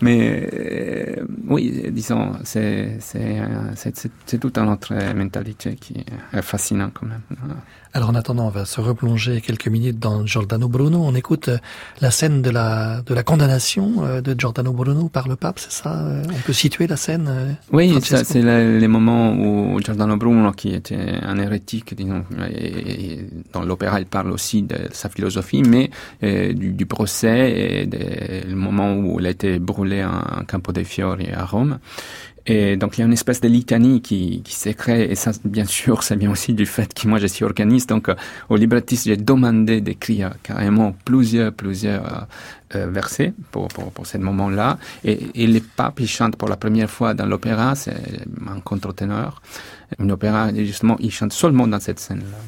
Mais 0.00 0.48
euh, 0.52 1.24
oui, 1.48 1.84
disons, 1.92 2.32
c'est 2.42 2.98
toute 4.40 4.58
une 4.58 4.68
autre 4.68 4.92
mentalité 5.14 5.76
qui 5.76 6.04
est 6.32 6.42
fascinante 6.42 6.92
quand 6.98 7.06
même. 7.06 7.22
Alors 7.94 8.08
en 8.08 8.14
attendant, 8.14 8.46
on 8.46 8.50
va 8.50 8.64
se 8.64 8.80
replonger 8.80 9.42
quelques 9.42 9.68
minutes 9.68 9.98
dans 9.98 10.24
Giordano 10.24 10.66
Bruno. 10.66 11.02
On 11.04 11.14
écoute 11.14 11.48
euh, 11.48 11.58
la 12.00 12.10
scène 12.10 12.40
de 12.40 12.48
la 12.48 13.02
de 13.02 13.12
la 13.12 13.22
condamnation 13.22 13.96
euh, 14.02 14.22
de 14.22 14.34
Giordano 14.38 14.72
Bruno 14.72 15.10
par 15.10 15.28
le 15.28 15.36
pape, 15.36 15.58
c'est 15.58 15.72
ça 15.72 16.00
euh, 16.00 16.22
On 16.26 16.40
peut 16.46 16.54
situer 16.54 16.86
la 16.86 16.96
scène 16.96 17.58
Oui, 17.70 17.94
c'est 18.00 18.40
les 18.42 18.88
moments 18.88 19.34
où 19.34 19.78
Giordano 19.80 20.16
Bruno, 20.16 20.52
qui 20.52 20.72
était 20.72 21.18
un 21.22 21.38
hérétique, 21.38 21.94
disons, 21.94 22.24
et, 22.50 23.26
dans 23.52 23.62
l'opéra, 23.62 24.00
il 24.00 24.06
parle 24.06 24.30
aussi 24.30 24.62
de 24.62 24.76
sa 24.92 25.10
philosophie, 25.10 25.62
mais 25.62 25.90
du, 26.22 26.86
procès 26.86 27.50
et 27.50 27.86
le 27.86 28.54
moment 28.54 28.94
où 28.94 29.20
il 29.20 29.26
a 29.26 29.30
été 29.30 29.58
brûlé 29.58 30.02
en 30.04 30.44
Campo 30.46 30.72
dei 30.72 30.84
Fiori 30.84 31.30
à 31.30 31.44
Rome. 31.44 31.78
Et 32.46 32.76
donc 32.76 32.98
il 32.98 33.00
y 33.00 33.04
a 33.04 33.06
une 33.06 33.12
espèce 33.12 33.40
de 33.40 33.48
litanie 33.48 34.02
qui, 34.02 34.42
qui 34.42 34.54
s'est 34.54 34.74
créée, 34.74 35.10
et 35.10 35.14
ça 35.14 35.30
bien 35.44 35.64
sûr 35.64 36.02
ça 36.02 36.16
vient 36.16 36.30
aussi 36.30 36.54
du 36.54 36.66
fait 36.66 36.92
que 36.92 37.06
moi 37.06 37.18
je 37.18 37.28
suis 37.28 37.44
organiste, 37.44 37.88
donc 37.88 38.08
euh, 38.08 38.14
au 38.48 38.56
librettiste 38.56 39.06
j'ai 39.06 39.16
demandé 39.16 39.80
d'écrire 39.80 40.32
carrément 40.42 40.94
plusieurs, 41.04 41.52
plusieurs 41.52 42.04
euh, 42.04 42.76
euh 42.76 42.90
versets 42.90 43.32
pour, 43.52 43.68
pour, 43.68 43.92
pour 43.92 44.06
ce 44.06 44.18
moment-là, 44.18 44.78
et, 45.04 45.20
et 45.36 45.46
les 45.46 45.60
papes 45.60 46.00
ils 46.00 46.08
chantent 46.08 46.36
pour 46.36 46.48
la 46.48 46.56
première 46.56 46.90
fois 46.90 47.14
dans 47.14 47.26
l'opéra, 47.26 47.76
c'est 47.76 47.94
un 48.48 48.58
contre-ténor, 48.60 49.40
une 50.00 50.10
opéra 50.10 50.52
justement 50.52 50.96
ils 50.98 51.12
chantent 51.12 51.32
seulement 51.32 51.68
dans 51.68 51.80
cette 51.80 52.00
scène-là. 52.00 52.38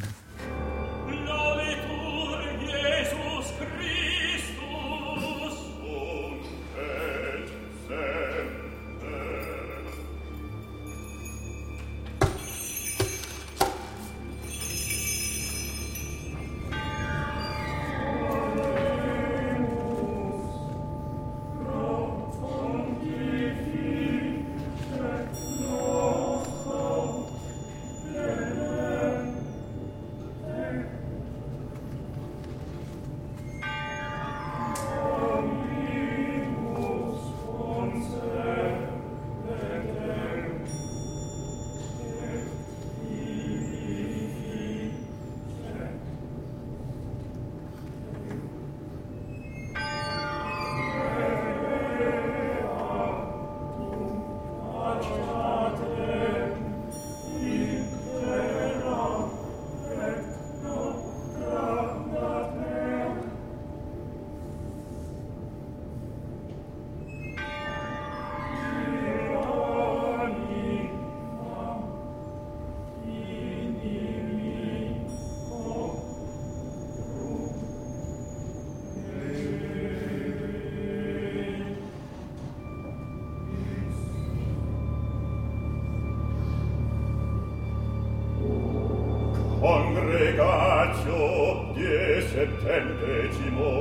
congregatio 89.64 91.24
die 91.72 92.20
septentecimo 92.28 93.72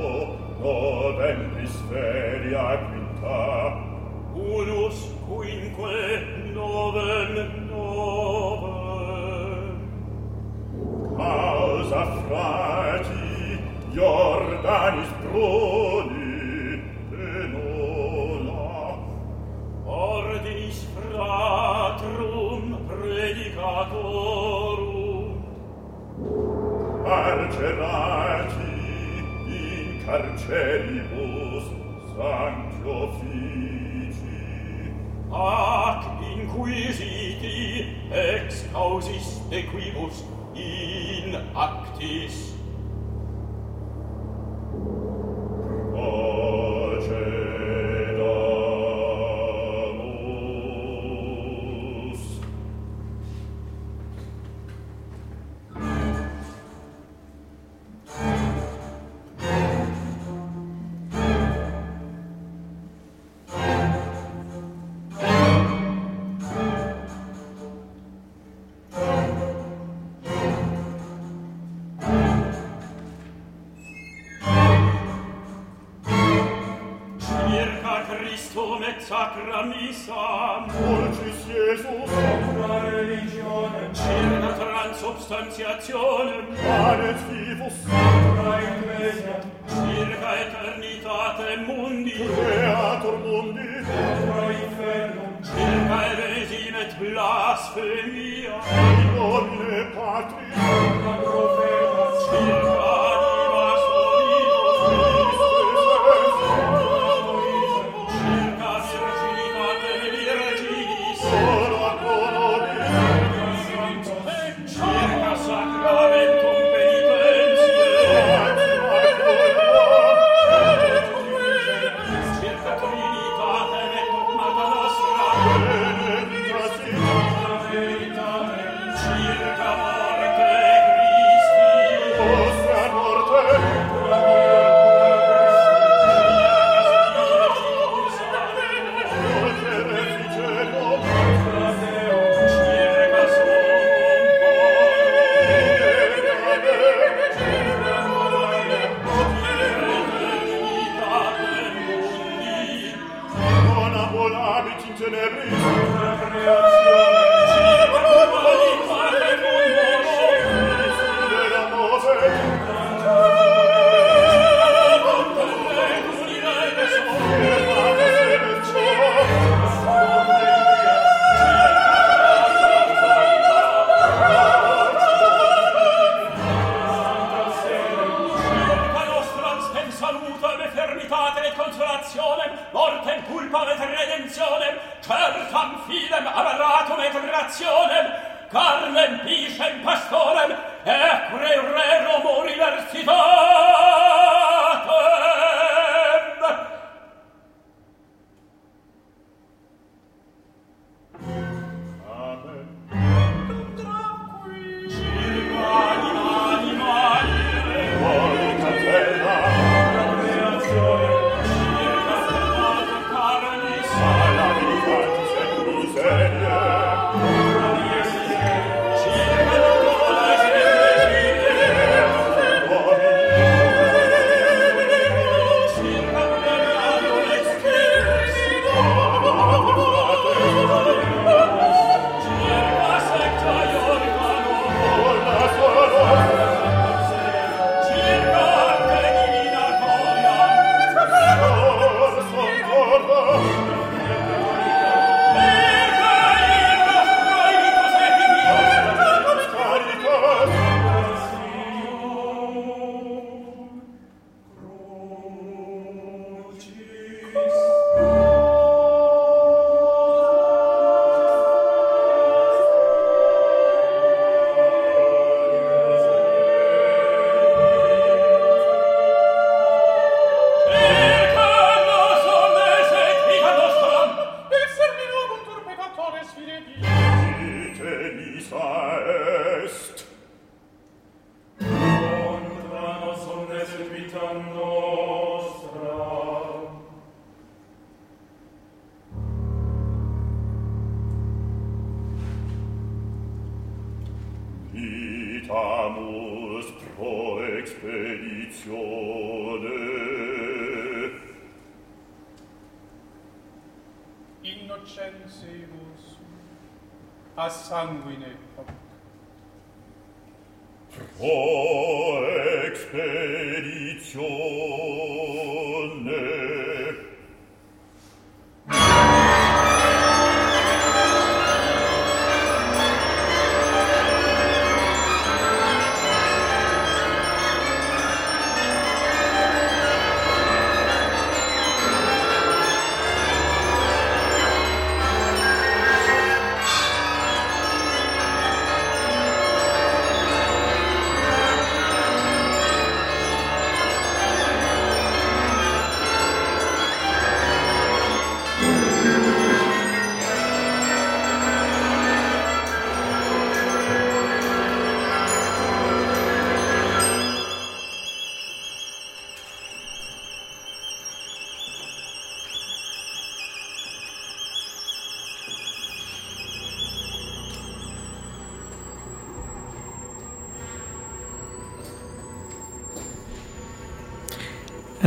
novembris 0.62 1.74
feria 1.90 2.78
quinta. 2.88 3.42
Unus 4.34 4.96
quinque 5.28 6.24
novem 6.54 7.32
novem. 7.68 8.64
Causa 11.18 12.02
frati 12.24 13.58
Jordanis 13.92 15.10
pro 15.20 15.73
misericors 30.48 31.64
sancti 32.16 32.88
offici 32.88 34.40
ac 35.32 36.04
inquisiti 36.36 37.86
ex 38.12 38.64
causis 38.72 39.40
equibus 39.50 40.23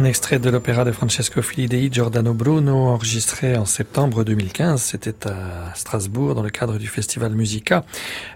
extrait 0.07 0.39
de 0.39 0.49
l'opéra 0.49 0.85
de 0.85 0.91
Francesco 0.91 1.41
Filidei, 1.41 1.89
Giordano 1.91 2.33
Bruno, 2.33 2.87
enregistré 2.87 3.57
en 3.57 3.65
septembre 3.65 4.23
2015. 4.23 4.81
C'était 4.81 5.27
à 5.27 5.73
Strasbourg 5.75 6.33
dans 6.33 6.43
le 6.43 6.49
cadre 6.49 6.77
du 6.77 6.87
festival 6.87 7.33
Musica. 7.33 7.83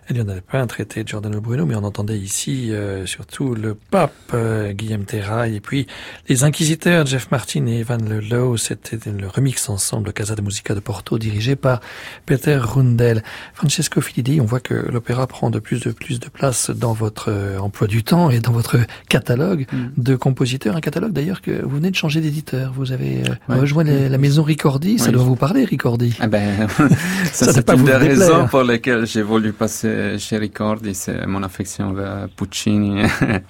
Il 0.10 0.16
n'y 0.16 0.22
en 0.22 0.28
avait 0.28 0.42
pas 0.42 0.60
un 0.60 0.68
traité 0.68 1.04
de 1.04 1.08
Giordano 1.08 1.40
Bruno, 1.40 1.66
mais 1.66 1.76
on 1.76 1.84
entendait 1.84 2.18
ici 2.18 2.74
euh, 2.74 3.06
surtout 3.06 3.56
le 3.56 3.76
pape 3.76 4.12
euh, 4.34 4.74
Guillaume 4.74 5.06
Terrail 5.06 5.56
et 5.56 5.62
puis 5.62 5.88
les 6.28 6.44
inquisiteurs 6.44 7.06
Jeff 7.06 7.32
Martin 7.32 7.66
et 7.68 7.80
Evan 7.80 8.08
Lelow. 8.08 8.58
C'était 8.58 9.00
le 9.10 9.28
remix 9.28 9.70
ensemble 9.70 10.12
Casa 10.12 10.36
de 10.36 10.42
Musica 10.42 10.76
de 10.76 10.82
Porto 10.82 11.18
dirigé 11.18 11.56
par 11.56 11.80
Peter 12.26 12.58
Rundel. 12.58 13.24
Francesco 13.54 14.02
Filidei, 14.02 14.42
on 14.42 14.46
voit 14.46 14.60
que 14.60 14.74
l'opéra 14.74 15.28
prend 15.28 15.50
de 15.50 15.60
plus 15.60 15.88
en 15.88 15.94
plus 15.94 16.20
de 16.20 16.28
place 16.28 16.70
dans 16.70 16.94
votre 16.94 17.30
euh, 17.30 17.60
emploi 17.60 17.88
du 17.88 18.04
temps 18.04 18.30
et 18.30 18.40
dans 18.40 18.52
votre 18.52 18.78
catalogue 19.08 19.66
mm. 19.72 19.88
de 19.98 20.16
compositeurs. 20.16 20.76
Un 20.76 20.82
catalogue 20.82 21.14
d'ailleurs 21.14 21.42
que 21.42 21.61
vous 21.64 21.78
venez 21.78 21.92
de 21.92 21.96
changer 21.96 22.22
d'éditeur. 22.22 22.72
Vous 22.76 22.92
avez 22.92 23.24
euh, 23.24 23.56
rejoint 23.60 23.84
la 23.84 24.18
maison 24.18 24.44
Ricordi. 24.44 25.00
Ça 25.00 25.12
doit 25.12 25.24
vous 25.24 25.36
parler, 25.36 25.66
Ricordi. 25.66 26.16
Ah 26.20 26.28
ben, 26.28 26.68
ça, 27.32 27.52
c'est 27.54 27.70
une 27.70 27.84
des 27.84 27.96
raisons 27.96 28.48
pour 28.48 28.64
lesquelles 28.64 29.06
j'ai 29.06 29.22
voulu 29.22 29.54
passer 29.54 30.18
chez 30.18 30.38
Ricordi. 30.38 30.94
C'est 30.94 31.26
mon 31.28 31.44
affection 31.44 31.94
vers 31.94 32.28
Puccini. 32.36 33.02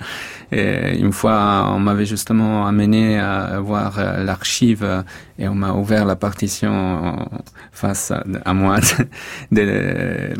et 0.51 0.97
une 0.97 1.11
fois, 1.11 1.71
on 1.73 1.79
m'avait 1.79 2.05
justement 2.05 2.65
amené 2.67 3.19
à 3.19 3.59
voir 3.59 3.97
euh, 3.97 4.23
l'archive 4.23 5.03
et 5.37 5.47
on 5.47 5.55
m'a 5.55 5.73
ouvert 5.73 6.05
la 6.05 6.15
partition 6.15 7.27
face 7.71 8.11
à, 8.45 8.53
moi 8.53 8.79
de, 9.51 10.33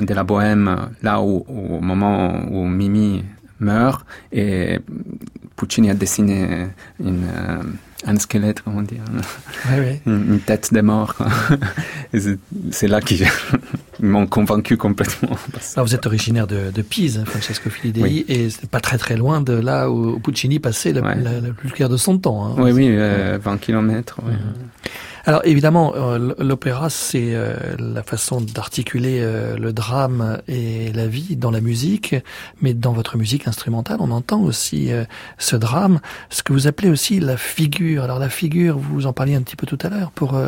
de, 0.00 0.14
la 0.14 0.24
Bohème, 0.24 0.88
là 1.02 1.20
où, 1.20 1.44
au 1.48 1.80
moment 1.80 2.44
où 2.50 2.66
Mimi 2.66 3.22
meurt 3.64 4.06
et 4.32 4.78
Puccini 5.56 5.90
a 5.90 5.94
dessiné 5.94 6.68
une, 7.00 7.24
euh, 7.24 7.62
un 8.06 8.18
squelette, 8.18 8.60
comment 8.62 8.82
dire, 8.82 9.02
Une, 10.06 10.40
tête 10.40 10.74
de 10.74 10.80
mort. 10.80 11.16
c'est 12.70 12.88
là 12.88 13.00
qu'ils 13.00 13.26
m'ont 14.00 14.26
convaincu 14.26 14.76
complètement. 14.76 15.36
Alors 15.76 15.86
vous 15.86 15.94
êtes 15.94 16.06
originaire 16.06 16.46
de, 16.46 16.70
de 16.70 16.82
Pise, 16.82 17.18
hein, 17.18 17.24
Francesco 17.24 17.70
Filidei, 17.70 18.24
et 18.28 18.50
c'est 18.50 18.68
pas 18.68 18.80
très 18.80 18.98
très 18.98 19.16
loin 19.16 19.40
de 19.40 19.54
là 19.54 19.90
où 19.90 20.18
Puccini 20.18 20.58
passait 20.58 20.92
le, 20.92 21.52
plus 21.52 21.70
clair 21.70 21.88
de 21.88 21.96
son 21.96 22.18
temps. 22.18 22.44
Hein. 22.44 22.54
oui, 22.58 22.72
oui, 22.72 22.88
20 22.88 22.98
euh, 22.98 23.38
km. 23.60 24.20
Alors 25.26 25.40
évidemment, 25.44 25.94
euh, 25.96 26.34
l'opéra, 26.38 26.90
c'est 26.90 27.34
euh, 27.34 27.54
la 27.78 28.02
façon 28.02 28.42
d'articuler 28.42 29.20
euh, 29.22 29.56
le 29.56 29.72
drame 29.72 30.42
et 30.48 30.92
la 30.92 31.06
vie 31.06 31.36
dans 31.36 31.50
la 31.50 31.62
musique, 31.62 32.14
mais 32.60 32.74
dans 32.74 32.92
votre 32.92 33.16
musique 33.16 33.48
instrumentale, 33.48 33.96
on 34.00 34.10
entend 34.10 34.42
aussi 34.42 34.90
ce 35.38 35.56
drame, 35.56 36.00
ce 36.28 36.42
que 36.42 36.52
vous 36.52 36.66
appelez 36.66 36.90
aussi 36.90 37.20
la 37.20 37.38
figure. 37.38 38.04
Alors 38.04 38.18
la 38.18 38.28
figure, 38.28 38.76
vous 38.78 39.06
en 39.06 39.14
parliez 39.14 39.34
un 39.34 39.42
petit 39.42 39.56
peu 39.56 39.66
tout 39.66 39.78
à 39.82 39.88
l'heure, 39.88 40.10
pour 40.10 40.38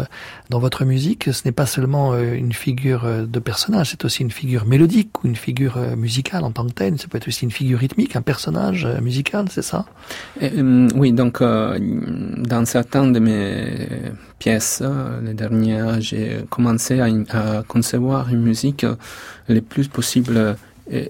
dans 0.51 0.59
votre 0.59 0.85
musique, 0.85 1.33
ce 1.33 1.43
n'est 1.45 1.53
pas 1.53 1.67
seulement 1.67 2.17
une 2.19 2.53
figure 2.53 3.27
de 3.27 3.39
personnage, 3.39 3.91
c'est 3.91 4.05
aussi 4.05 4.23
une 4.23 4.31
figure 4.31 4.67
mélodique 4.67 5.23
ou 5.23 5.29
une 5.29 5.37
figure 5.37 5.79
musicale 5.97 6.45
en 6.45 6.51
tant 6.51 6.67
que 6.67 6.73
telle. 6.73 6.99
Ça 6.99 7.09
peut 7.09 7.17
être 7.17 7.29
aussi 7.29 7.45
une 7.45 7.51
figure 7.51 7.79
rythmique, 7.79 8.17
un 8.17 8.23
personnage 8.23 8.87
musical, 9.01 9.47
c'est 9.51 9.63
ça? 9.63 9.87
Oui, 10.43 11.13
donc 11.13 11.41
dans 11.43 12.65
certains 12.67 13.07
de 13.07 13.19
mes 13.19 13.89
pièces, 14.39 14.66
euh, 14.81 15.21
les 15.23 15.35
dernières, 15.35 16.01
j'ai 16.01 16.41
commencé 16.51 17.01
à, 17.01 17.63
concevoir 17.67 18.29
une 18.31 18.43
musique 18.43 18.85
euh, 18.85 18.97
le 19.49 19.61
plus 19.61 19.89
possible 19.89 20.37
euh, 20.37 20.55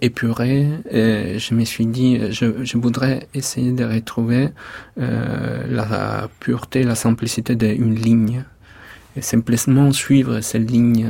épurée 0.01 0.69
et 0.91 1.39
je 1.39 1.55
me 1.55 1.65
suis 1.65 1.87
dit 1.87 2.19
je, 2.31 2.77
voudrais 2.79 3.29
essayer 3.35 3.73
de 3.73 3.85
retrouver 3.85 4.49
la 4.97 6.29
pureté 6.41 6.83
la 6.83 6.95
simplicité 6.95 7.55
d'une 7.57 7.95
ligne. 7.95 8.45
Et 9.19 9.23
simplement 9.23 9.93
suivre 9.93 10.41
cette 10.41 10.71
ligne 10.71 11.07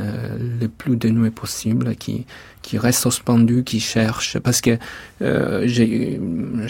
le 0.61 0.67
plus 0.67 0.95
dénouée 0.95 1.31
possible 1.31 1.95
qui 1.95 2.25
qui 2.61 2.77
reste 2.77 3.03
suspendu 3.03 3.63
qui 3.63 3.79
cherche 3.79 4.37
parce 4.39 4.61
que 4.61 4.77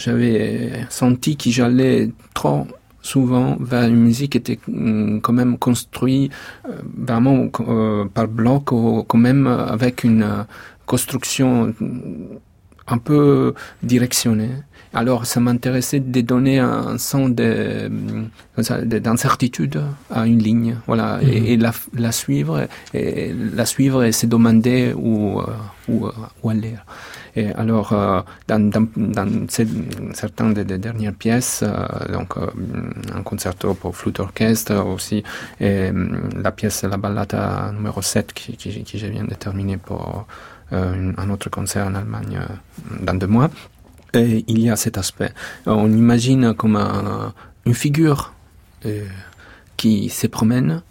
j'avais 0.06 0.72
senti 0.90 1.36
que 1.38 1.50
j'allais 1.50 2.12
trop 2.36 2.68
souvent 3.08 3.58
vers 3.60 3.88
une 3.88 4.04
musique 4.10 4.34
qui 4.34 4.38
était 4.38 4.60
hum, 4.68 5.22
quand 5.22 5.34
même 5.34 5.58
construite 5.58 6.32
euh, 6.68 6.74
vraiment 7.10 7.50
euh, 7.62 8.06
par 8.14 8.28
bloc 8.28 8.72
ou 8.72 9.04
quand 9.08 9.18
même 9.18 9.48
avec 9.48 10.04
une 10.04 10.24
euh, 10.24 10.44
construction 10.86 11.74
hum, 11.80 12.40
un 12.88 12.98
peu 12.98 13.54
directionnée. 13.84 14.52
Alors, 14.94 15.26
ça 15.26 15.40
m'intéressait 15.40 16.00
de 16.00 16.22
donner 16.22 16.60
un 16.60 16.98
son 16.98 17.26
hum, 17.26 18.30
d'incertitude 18.58 19.82
à 20.10 20.26
une 20.26 20.40
ligne, 20.40 20.78
voilà, 20.88 21.20
et, 21.22 21.58
mhm. 21.58 21.72
la, 22.06 22.12
suivre, 22.12 22.68
et 22.94 23.34
la 23.54 23.66
suivre 23.66 24.04
et 24.04 24.12
se 24.12 24.26
demander 24.26 24.94
où, 24.96 25.42
où, 25.90 26.08
où 26.42 26.50
aller. 26.50 26.76
Et 27.38 27.54
alors, 27.54 27.94
euh, 27.94 28.22
dans, 28.48 29.48
certaines 30.16 30.54
des, 30.56 30.78
dernières 30.80 31.14
pièces, 31.14 31.64
euh, 31.64 32.12
donc 32.12 32.36
euh, 32.36 32.48
un 33.14 33.22
concerto 33.22 33.76
pour 33.76 33.96
flûte 33.96 34.20
orchestre 34.20 34.74
aussi, 34.84 35.24
et 35.62 35.92
la 36.36 36.52
pièce 36.52 36.82
La 36.82 36.98
Ballata 36.98 37.72
numéro 37.76 38.02
7 38.02 38.34
qui, 38.34 38.58
qui, 38.58 38.98
je 38.98 39.06
viens 39.06 39.24
de 39.24 39.36
terminer 39.36 39.78
pour 39.78 40.26
un 40.72 41.30
autre 41.30 41.50
concert 41.50 41.86
en 41.86 41.94
Allemagne 41.94 42.42
dans 43.02 43.14
deux 43.14 43.28
mois. 43.28 43.52
Il 44.16 44.60
y 44.60 44.72
a 44.72 44.76
cet 44.76 44.98
aspect. 44.98 45.32
On 45.68 45.92
imagine 45.92 46.56
comme 46.56 46.76
une 47.66 47.74
figure 47.76 48.34
qui 49.78 50.10
se 50.10 50.26
promène 50.26 50.82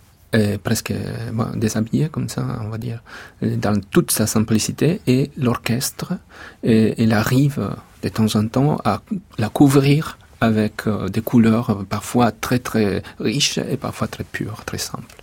presque 0.62 0.92
bon, 1.32 1.46
déshabillé 1.54 2.08
comme 2.08 2.28
ça, 2.28 2.44
on 2.62 2.68
va 2.68 2.78
dire, 2.78 3.02
dans 3.42 3.80
toute 3.90 4.10
sa 4.10 4.26
simplicité, 4.26 5.00
et 5.06 5.30
l'orchestre, 5.36 6.14
il 6.62 7.12
arrive 7.12 7.70
de 8.02 8.08
temps 8.08 8.34
en 8.34 8.46
temps 8.46 8.78
à 8.84 9.00
la 9.38 9.48
couvrir 9.48 10.18
avec 10.40 10.86
euh, 10.86 11.08
des 11.08 11.22
couleurs 11.22 11.84
parfois 11.88 12.30
très 12.30 12.58
très 12.58 13.02
riches 13.18 13.58
et 13.58 13.76
parfois 13.76 14.06
très 14.06 14.24
pures, 14.24 14.64
très 14.64 14.78
simples. 14.78 15.14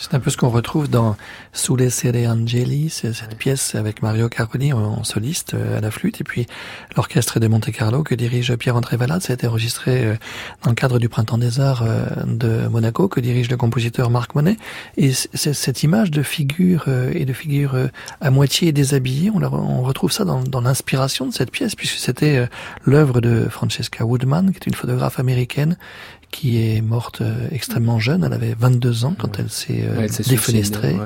C'est 0.00 0.14
un 0.14 0.20
peu 0.20 0.30
ce 0.30 0.38
qu'on 0.38 0.48
retrouve 0.48 0.88
dans 0.88 1.14
Sulle 1.52 1.90
Sere 1.90 2.26
Angeli, 2.26 2.88
c'est 2.88 3.12
cette 3.12 3.36
pièce 3.36 3.74
avec 3.74 4.02
Mario 4.02 4.30
Carconi 4.30 4.72
en 4.72 5.04
soliste 5.04 5.52
euh, 5.52 5.76
à 5.76 5.82
la 5.82 5.90
flûte, 5.90 6.22
et 6.22 6.24
puis 6.24 6.46
l'orchestre 6.96 7.38
de 7.38 7.46
Monte 7.46 7.70
Carlo 7.70 8.02
que 8.02 8.14
dirige 8.14 8.56
Pierre-André 8.56 8.96
Valade. 8.96 9.20
Ça 9.20 9.34
a 9.34 9.34
été 9.34 9.46
enregistré 9.46 10.06
euh, 10.06 10.14
dans 10.64 10.70
le 10.70 10.74
cadre 10.74 10.98
du 10.98 11.10
Printemps 11.10 11.36
des 11.36 11.60
Arts 11.60 11.82
euh, 11.82 12.06
de 12.24 12.66
Monaco, 12.68 13.08
que 13.08 13.20
dirige 13.20 13.50
le 13.50 13.58
compositeur 13.58 14.08
Marc 14.08 14.34
Monet. 14.34 14.56
Et 14.96 15.12
cette 15.12 15.82
image 15.82 16.10
de 16.10 16.22
figure 16.22 16.86
et 17.12 17.26
de 17.26 17.32
figure 17.34 17.76
à 18.22 18.30
moitié 18.30 18.72
déshabillée, 18.72 19.30
on, 19.30 19.42
on 19.42 19.82
retrouve 19.82 20.12
ça 20.12 20.24
dans, 20.24 20.42
dans 20.42 20.62
l'inspiration 20.62 21.26
de 21.26 21.32
cette 21.34 21.50
pièce, 21.50 21.74
puisque 21.74 21.98
c'était 21.98 22.48
l'œuvre 22.86 23.20
de 23.20 23.48
Francesca 23.50 24.06
Woodman, 24.06 24.52
qui 24.52 24.56
est 24.56 24.66
une 24.66 24.74
photographe 24.74 25.20
américaine 25.20 25.76
qui 26.30 26.58
est 26.58 26.80
morte 26.80 27.20
euh, 27.20 27.48
extrêmement 27.50 27.98
jeune. 27.98 28.24
Elle 28.24 28.32
avait 28.32 28.54
22 28.58 29.04
ans 29.04 29.14
quand 29.18 29.38
elle 29.38 29.50
s'est 29.50 29.84
euh, 29.84 30.06
défenestrée. 30.28 30.96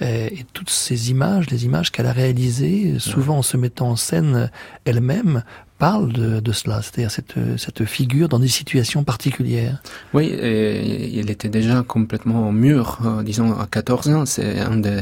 Et 0.00 0.44
toutes 0.52 0.70
ces 0.70 1.10
images, 1.10 1.48
les 1.50 1.64
images 1.64 1.92
qu'elle 1.92 2.06
a 2.06 2.12
réalisées, 2.12 2.98
souvent 2.98 3.38
en 3.38 3.42
se 3.42 3.56
mettant 3.56 3.90
en 3.90 3.96
scène 3.96 4.50
elle-même, 4.84 5.44
parle 5.82 6.12
de, 6.12 6.38
de 6.38 6.52
cela, 6.52 6.80
c'est-à-dire 6.80 7.10
cette, 7.10 7.34
cette 7.56 7.84
figure 7.84 8.28
dans 8.28 8.38
des 8.38 8.46
situations 8.46 9.02
particulières. 9.02 9.82
Oui, 10.14 10.26
et 10.26 11.08
il 11.18 11.28
était 11.28 11.48
déjà 11.48 11.82
complètement 11.82 12.52
mûr, 12.52 13.00
euh, 13.04 13.24
disons 13.24 13.58
à 13.58 13.66
14 13.66 14.08
ans. 14.10 14.24
C'est 14.24 14.60
un 14.60 14.76
de 14.76 14.96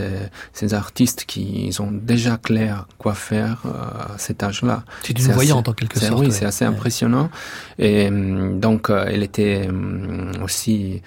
ces 0.54 0.72
artistes 0.72 1.26
qui 1.26 1.70
ont 1.80 1.92
déjà 1.92 2.38
clair 2.38 2.86
quoi 2.96 3.12
faire 3.12 3.58
euh, 3.66 4.14
à 4.14 4.16
cet 4.16 4.42
âge-là. 4.42 4.84
C'est 5.02 5.18
une 5.18 5.32
voyante 5.32 5.68
en 5.68 5.74
quelque 5.74 6.00
sorte. 6.00 6.18
Oui, 6.18 6.32
c'est 6.32 6.46
assez 6.46 6.64
impressionnant. 6.64 7.28
Et 7.78 8.08
hum, 8.08 8.58
donc, 8.58 8.88
euh, 8.88 9.04
elle 9.06 9.22
était 9.22 9.68
aussi 10.42 11.02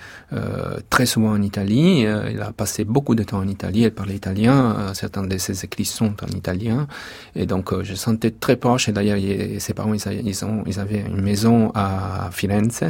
très 0.89 1.05
souvent 1.05 1.31
en 1.31 1.41
Italie. 1.41 2.05
il 2.33 2.41
a 2.41 2.51
passé 2.51 2.83
beaucoup 2.85 3.13
de 3.13 3.23
temps 3.23 3.37
en 3.37 3.47
Italie. 3.47 3.83
Elle 3.83 3.93
parlait 3.93 4.15
italien. 4.15 4.91
certains 4.93 5.23
de 5.23 5.37
ses 5.37 5.63
écrits 5.63 5.85
sont 5.85 6.15
en 6.23 6.31
italien. 6.35 6.87
Et 7.35 7.45
donc, 7.45 7.65
je 7.83 7.93
sentais 7.93 8.31
très 8.31 8.55
proche. 8.55 8.89
Et 8.89 8.91
d'ailleurs, 8.91 9.17
ses 9.63 9.73
parents, 9.73 9.93
ils, 9.93 10.45
ont, 10.45 10.63
ils 10.67 10.79
avaient 10.79 11.01
une 11.01 11.21
maison 11.21 11.71
à 11.73 12.29
Firenze. 12.31 12.81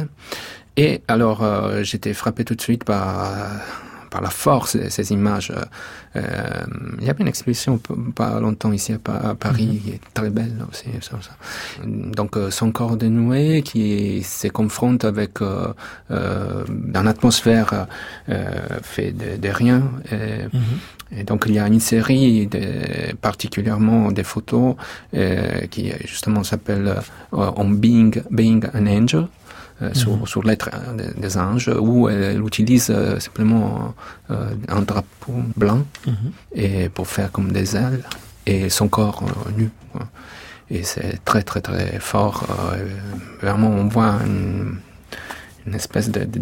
Et 0.76 1.02
alors, 1.08 1.42
euh, 1.42 1.82
j'étais 1.82 2.12
frappé 2.14 2.44
tout 2.44 2.54
de 2.54 2.60
suite 2.60 2.84
par 2.84 3.32
par 4.14 4.22
la 4.22 4.30
force 4.30 4.76
de 4.76 4.88
ces 4.90 5.10
images. 5.10 5.52
Euh, 6.14 6.22
il 7.00 7.04
y 7.04 7.10
avait 7.10 7.22
une 7.22 7.32
exposition 7.34 7.80
pas 8.14 8.38
longtemps 8.38 8.72
ici 8.72 8.92
à, 8.92 9.34
Paris, 9.34 9.66
mhm. 9.66 9.78
qui 9.80 9.90
est 9.90 10.00
très 10.14 10.30
belle 10.30 10.58
aussi. 10.70 10.84
Ça, 11.00 11.16
Donc 12.18 12.36
euh, 12.36 12.48
son 12.52 12.70
corps 12.70 12.96
dénoué 12.96 13.62
qui 13.62 14.22
se 14.22 14.46
confronte 14.46 15.04
avec 15.04 15.42
euh, 15.42 15.72
une 16.10 17.08
atmosphère 17.08 17.88
fait 18.82 19.10
de, 19.44 19.48
rien. 19.48 19.82
Et, 20.12 20.44
mhm. 20.52 21.18
et, 21.18 21.24
donc 21.24 21.46
il 21.48 21.54
y 21.54 21.58
a 21.58 21.66
une 21.66 21.80
série 21.80 22.46
de, 22.46 23.16
particulièrement 23.16 24.12
des 24.12 24.22
photos 24.32 24.76
qui 25.72 25.92
justement 26.04 26.44
s'appelle 26.44 26.94
On 27.32 27.68
Being, 27.68 28.22
Being 28.30 28.62
an 28.74 28.86
Angel. 28.86 29.26
Euh, 29.82 29.92
sur, 29.92 30.16
mhm. 30.16 30.26
sur 30.26 30.44
l'être 30.44 30.70
des 31.16 31.36
anges, 31.36 31.68
où 31.68 32.08
elle 32.08 32.40
utilise 32.40 32.90
euh, 32.90 33.18
simplement 33.18 33.92
euh, 34.30 34.50
un 34.68 34.82
drapeau 34.82 35.34
blanc 35.56 35.82
mhm. 36.06 36.14
et 36.54 36.88
pour 36.88 37.08
faire 37.08 37.32
comme 37.32 37.50
des 37.50 37.74
ailes 37.74 38.04
et 38.46 38.70
son 38.70 38.86
corps 38.86 39.24
nu. 39.56 39.70
Et 40.70 40.84
c'est 40.84 41.24
très 41.24 41.42
très 41.42 41.60
très 41.60 41.98
fort. 41.98 42.46
vraiment, 43.42 43.68
on 43.68 43.88
voit 43.88 44.14
une, 44.24 44.76
une 45.66 45.74
espèce 45.74 46.08
de, 46.08 46.20
de 46.24 46.40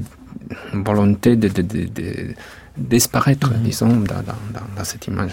volonté 0.74 1.34
de, 1.34 1.48
de, 1.48 1.62
de 1.62 2.34
disparaître, 2.76 3.50
mhm. 3.50 3.62
disons, 3.62 3.88
dans, 3.88 4.22
dans, 4.22 4.60
dans, 4.76 4.84
cette 4.84 5.06
image. 5.06 5.32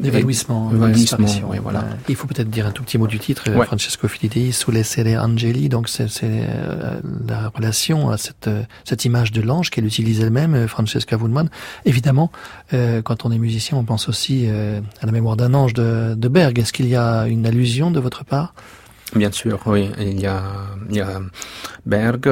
L'évanouissement. 0.00 0.70
oui, 0.72 1.58
voilà. 1.62 1.84
Il 2.08 2.16
faut 2.16 2.26
peut-être 2.26 2.50
dire 2.50 2.66
un 2.66 2.70
tout 2.70 2.82
petit 2.82 2.98
mot 2.98 3.06
du 3.06 3.18
titre, 3.18 3.44
Francesco 3.64 4.08
Filidei, 4.08 4.52
Sulle 4.52 4.84
Sere 4.84 5.22
Angeli, 5.22 5.68
donc 5.68 5.88
c'est 5.88 6.08
euh, 6.22 7.00
la 7.26 7.48
relation 7.48 8.10
à 8.10 8.16
cette, 8.16 8.50
cette 8.84 9.04
image 9.04 9.32
de 9.32 9.40
l'ange 9.40 9.70
qu'elle 9.70 9.86
utilise 9.86 10.20
elle-même, 10.20 10.54
euh, 10.54 10.68
Francesca 10.68 11.16
Wundman. 11.16 11.48
Évidemment, 11.84 12.30
euh, 12.72 13.02
quand 13.02 13.24
on 13.24 13.30
est 13.30 13.38
musicien, 13.38 13.78
on 13.78 13.84
pense 13.84 14.08
aussi 14.08 14.46
euh, 14.46 14.80
à 15.00 15.06
la 15.06 15.12
mémoire 15.12 15.36
d'un 15.36 15.54
ange 15.54 15.74
de, 15.74 16.14
de 16.14 16.28
Berg. 16.28 16.58
Est-ce 16.58 16.72
qu'il 16.72 16.88
y 16.88 16.96
a 16.96 17.26
une 17.26 17.46
allusion 17.46 17.90
de 17.90 18.00
votre 18.00 18.24
part? 18.24 18.54
Bien 19.14 19.32
sûr, 19.32 19.60
oui. 19.66 19.90
Il 19.98 20.20
y 20.20 20.26
a, 20.26 20.42
il 20.90 20.96
y 20.96 21.00
a 21.00 21.20
Berg, 21.86 22.28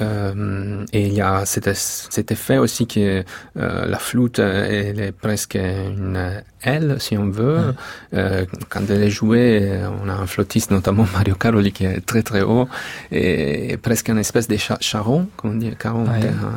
euh, 0.00 0.84
et 0.92 1.06
il 1.06 1.14
y 1.14 1.20
a 1.20 1.44
cet, 1.46 1.70
cet 1.74 2.32
effet 2.32 2.58
aussi 2.58 2.86
que 2.86 3.24
euh, 3.56 3.86
la 3.86 3.98
flûte, 3.98 4.38
elle 4.38 5.00
est 5.00 5.12
presque 5.12 5.54
une 5.54 6.42
aile, 6.62 6.96
si 6.98 7.16
on 7.16 7.28
veut. 7.28 7.74
Euh, 8.14 8.44
quand 8.68 8.82
elle 8.88 9.02
est 9.02 9.10
jouée, 9.10 9.80
on 10.02 10.08
a 10.08 10.14
un 10.14 10.26
flottiste, 10.26 10.70
notamment 10.70 11.06
Mario 11.12 11.34
Caroli, 11.34 11.72
qui 11.72 11.84
est 11.84 12.04
très 12.04 12.22
très 12.22 12.42
haut, 12.42 12.68
et, 13.12 13.76
presque 13.82 14.08
une 14.08 14.18
espèce 14.18 14.48
de 14.48 14.56
charron, 14.80 15.28
comme 15.36 15.52
on 15.52 15.56
dit, 15.56 15.74
caron, 15.76 16.06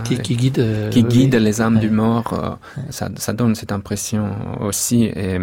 qui, 0.03 0.17
qui, 0.17 0.35
guide, 0.35 0.89
qui 0.89 1.03
guide 1.03 1.35
les 1.35 1.61
âmes 1.61 1.79
du 1.79 1.89
mort. 1.89 2.59
Ça, 2.89 3.09
ça, 3.15 3.33
donne 3.33 3.55
cette 3.55 3.71
impression 3.71 4.31
aussi. 4.61 5.05
Et, 5.05 5.37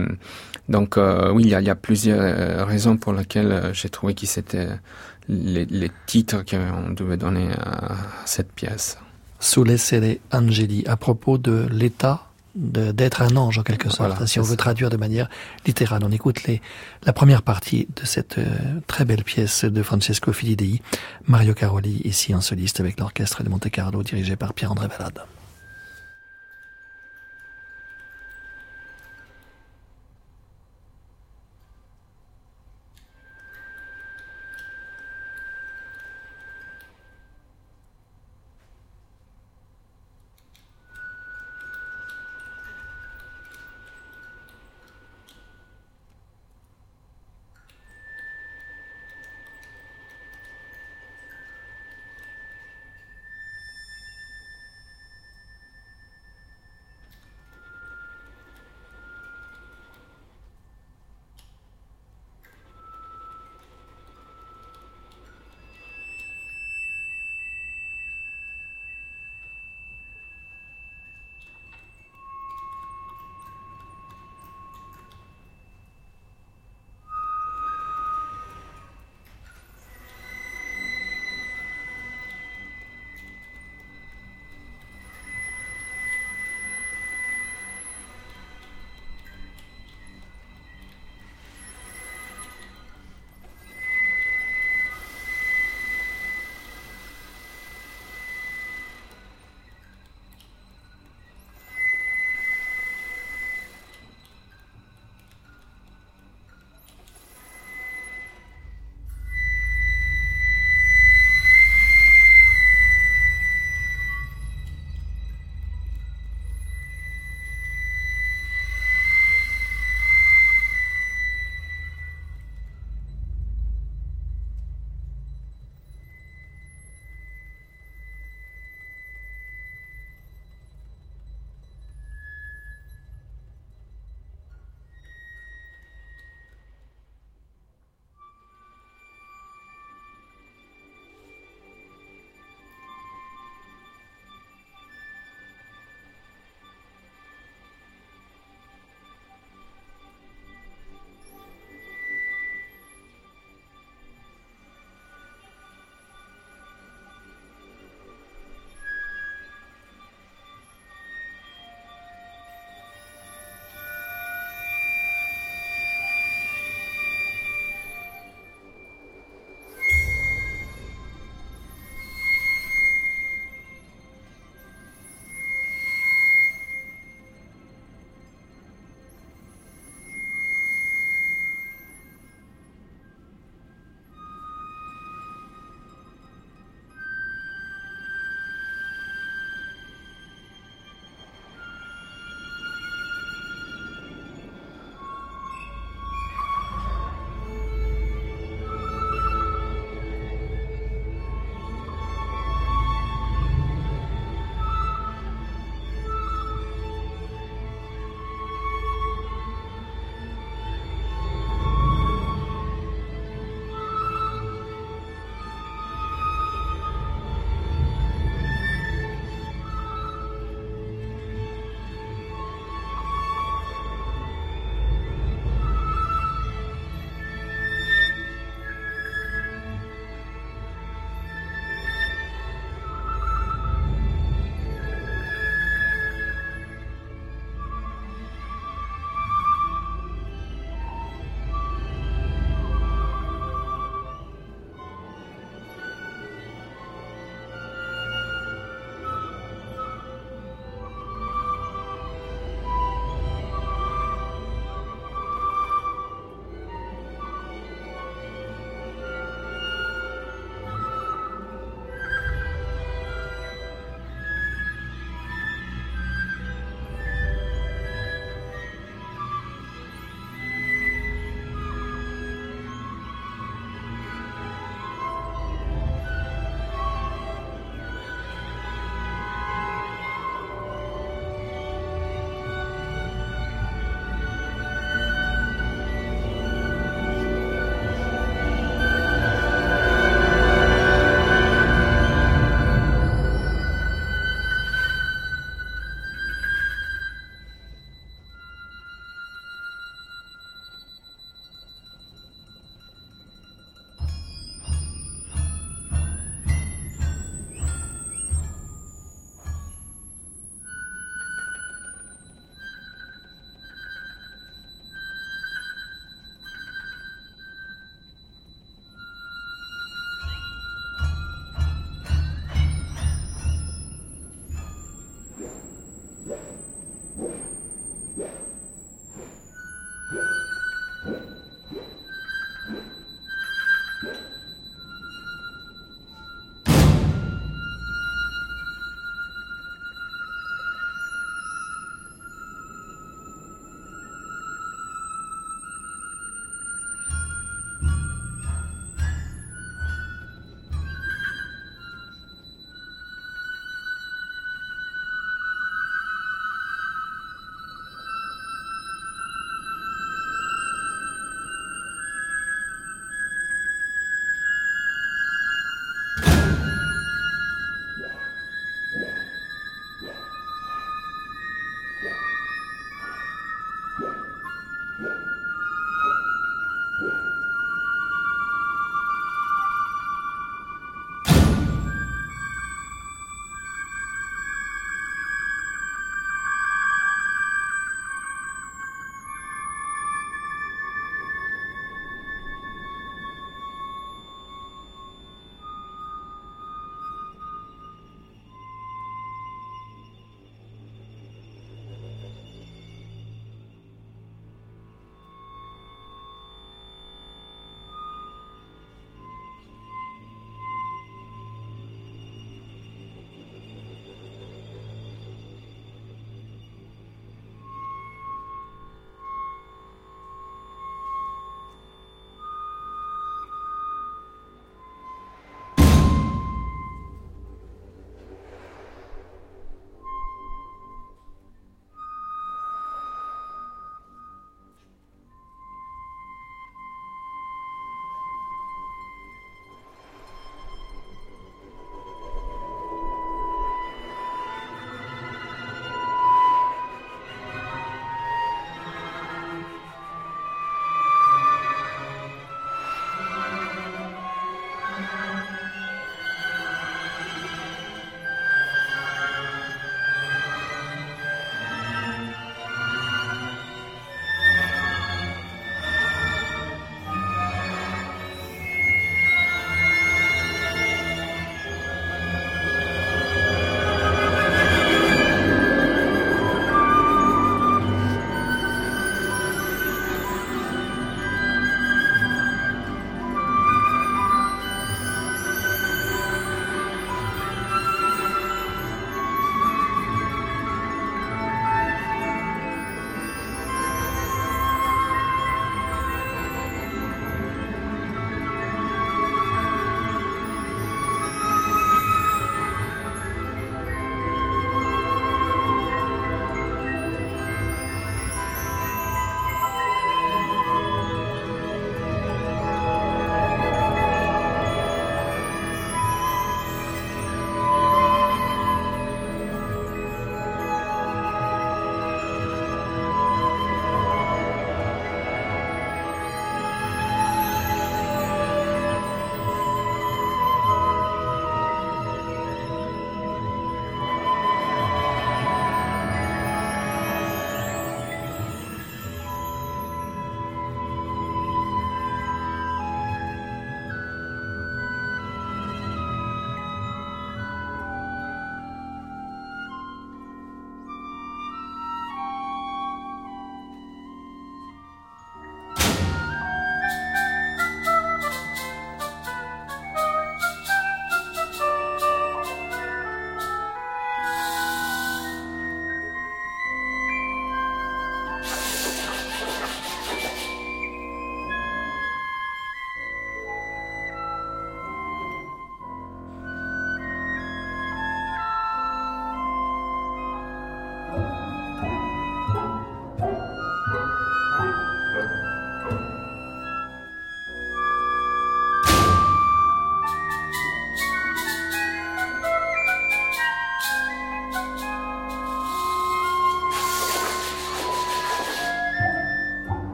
donc 0.68 0.96
oui, 0.96 1.42
il 1.44 1.50
y, 1.50 1.54
a, 1.54 1.60
il 1.60 1.66
y 1.66 1.70
a 1.70 1.74
plusieurs 1.74 2.66
raisons 2.66 2.96
pour 2.96 3.12
lesquelles 3.12 3.70
j'ai 3.74 3.90
trouvé 3.90 4.14
qu'il 4.14 4.28
s'était 4.28 4.68
les, 5.28 5.90
titres 6.06 6.44
qu'on 6.44 6.90
devait 6.90 7.16
donner 7.16 7.52
à 7.52 7.96
cette 8.24 8.52
pièce. 8.52 8.98
Sole 9.40 9.78
Sere 9.78 10.16
Angeli, 10.32 10.84
à 10.86 10.96
propos 10.96 11.38
de 11.38 11.66
l'état 11.70 12.28
d'être 12.54 13.22
un 13.22 13.36
ange 13.36 13.58
en 13.58 13.62
quelque 13.62 13.90
sorte, 13.90 14.26
si 14.26 14.38
on 14.38 14.42
veut 14.42 14.56
traduire 14.56 14.88
de 14.88 14.96
manière 14.96 15.28
littérale. 15.66 16.02
On 16.04 16.12
écoute 16.12 16.44
les, 16.44 16.62
la 17.02 17.12
première 17.12 17.42
partie 17.42 17.88
de 17.96 18.06
cette 18.06 18.38
euh, 18.38 18.44
très 18.86 19.04
belle 19.04 19.24
pièce 19.24 19.64
de 19.64 19.82
Francesco 19.82 20.32
Filidei, 20.32 20.80
Mario 21.26 21.52
Caroli, 21.52 22.00
ici 22.04 22.32
en 22.32 22.40
soliste 22.40 22.78
avec 22.78 23.00
l'orchestre 23.00 23.42
de 23.42 23.48
Monte 23.48 23.70
Carlo 23.70 24.04
dirigé 24.04 24.36
par 24.36 24.54
Pierre-André 24.54 24.86
Valade. 24.86 25.24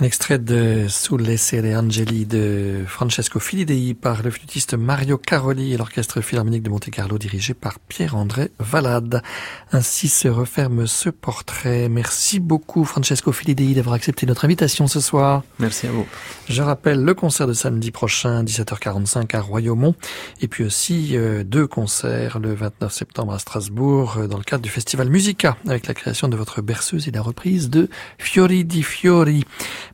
Un 0.00 0.04
extrait 0.04 0.38
de 0.38 0.86
Sulle 0.88 1.36
Sere 1.36 1.76
Angeli 1.76 2.24
de 2.24 2.84
Francesco 2.86 3.40
Filidei 3.40 3.94
par 3.94 4.22
le 4.22 4.30
flûtiste 4.30 4.74
Mario 4.74 5.18
Caroli 5.18 5.72
et 5.72 5.76
l'orchestre 5.76 6.20
philharmonique 6.20 6.62
de 6.62 6.70
Monte-Carlo 6.70 7.18
dirigé 7.18 7.52
par 7.52 7.80
Pierre-André 7.80 8.52
Valade. 8.60 9.24
Ainsi 9.72 10.06
se 10.06 10.28
referme 10.28 10.86
ce 10.86 11.10
portrait. 11.10 11.88
Merci 11.88 12.38
beaucoup 12.38 12.84
Francesco 12.84 13.32
Filidei 13.32 13.74
d'avoir 13.74 13.96
accepté 13.96 14.24
notre 14.24 14.44
invitation 14.44 14.86
ce 14.86 15.00
soir. 15.00 15.42
Merci 15.58 15.88
à 15.88 15.90
vous. 15.90 16.06
Je 16.48 16.62
rappelle 16.62 17.02
le 17.02 17.14
concert 17.14 17.48
de 17.48 17.52
samedi 17.52 17.90
prochain, 17.90 18.44
17h45 18.44 19.34
à 19.34 19.40
Royaumont 19.40 19.96
et 20.40 20.46
puis 20.46 20.62
aussi 20.62 21.16
euh, 21.16 21.42
deux 21.42 21.66
concerts 21.66 22.38
le 22.38 22.54
29 22.54 22.92
septembre 22.92 23.32
à 23.32 23.40
Strasbourg 23.40 24.18
euh, 24.18 24.26
dans 24.28 24.38
le 24.38 24.44
cadre 24.44 24.62
du 24.62 24.70
festival 24.70 25.08
Musica 25.08 25.56
avec 25.66 25.88
la 25.88 25.94
création 25.94 26.28
de 26.28 26.36
votre 26.36 26.62
berceuse 26.62 27.08
et 27.08 27.10
la 27.10 27.20
reprise 27.20 27.68
de 27.68 27.88
Fiori 28.16 28.64
di 28.64 28.84
Fiori. 28.84 29.44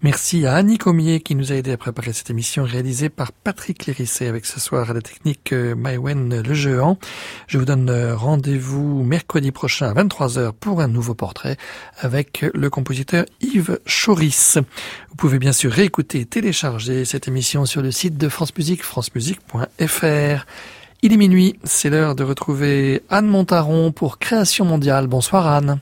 Merci 0.04 0.44
à 0.44 0.56
Annie 0.56 0.76
Comier 0.76 1.20
qui 1.20 1.34
nous 1.34 1.50
a 1.50 1.54
aidé 1.54 1.72
à 1.72 1.78
préparer 1.78 2.12
cette 2.12 2.28
émission 2.28 2.64
réalisée 2.64 3.08
par 3.08 3.32
Patrick 3.32 3.86
Lérissé 3.86 4.26
avec 4.26 4.44
ce 4.44 4.60
soir 4.60 4.90
à 4.90 4.92
la 4.92 5.00
technique 5.00 5.54
euh, 5.54 5.74
Maïwen 5.74 6.42
Le 6.42 6.52
Géant. 6.52 6.98
Je 7.46 7.56
vous 7.56 7.64
donne 7.64 7.88
euh, 7.88 8.14
rendez-vous 8.14 9.02
mercredi 9.02 9.50
prochain 9.50 9.88
à 9.88 9.94
23h 9.94 10.52
pour 10.52 10.82
un 10.82 10.88
nouveau 10.88 11.14
portrait 11.14 11.56
avec 11.96 12.44
le 12.52 12.68
compositeur 12.68 13.24
Yves 13.40 13.80
Choris. 13.86 14.58
Vous 15.08 15.16
pouvez 15.16 15.38
bien 15.38 15.54
sûr 15.54 15.72
réécouter 15.72 16.20
et 16.20 16.26
télécharger 16.26 17.06
cette 17.06 17.26
émission 17.26 17.64
sur 17.64 17.80
le 17.80 17.90
site 17.90 18.18
de 18.18 18.28
France 18.28 18.54
Musique, 18.54 18.82
francemusique.fr. 18.82 20.46
Il 21.00 21.14
est 21.14 21.16
minuit, 21.16 21.58
c'est 21.64 21.88
l'heure 21.88 22.14
de 22.14 22.24
retrouver 22.24 23.02
Anne 23.08 23.28
Montaron 23.28 23.90
pour 23.90 24.18
Création 24.18 24.66
mondiale. 24.66 25.06
Bonsoir 25.06 25.46
Anne. 25.46 25.80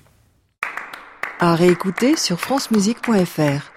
À 1.41 1.57
réécouter 1.57 2.17
sur 2.17 2.39
francemusique.fr. 2.39 3.73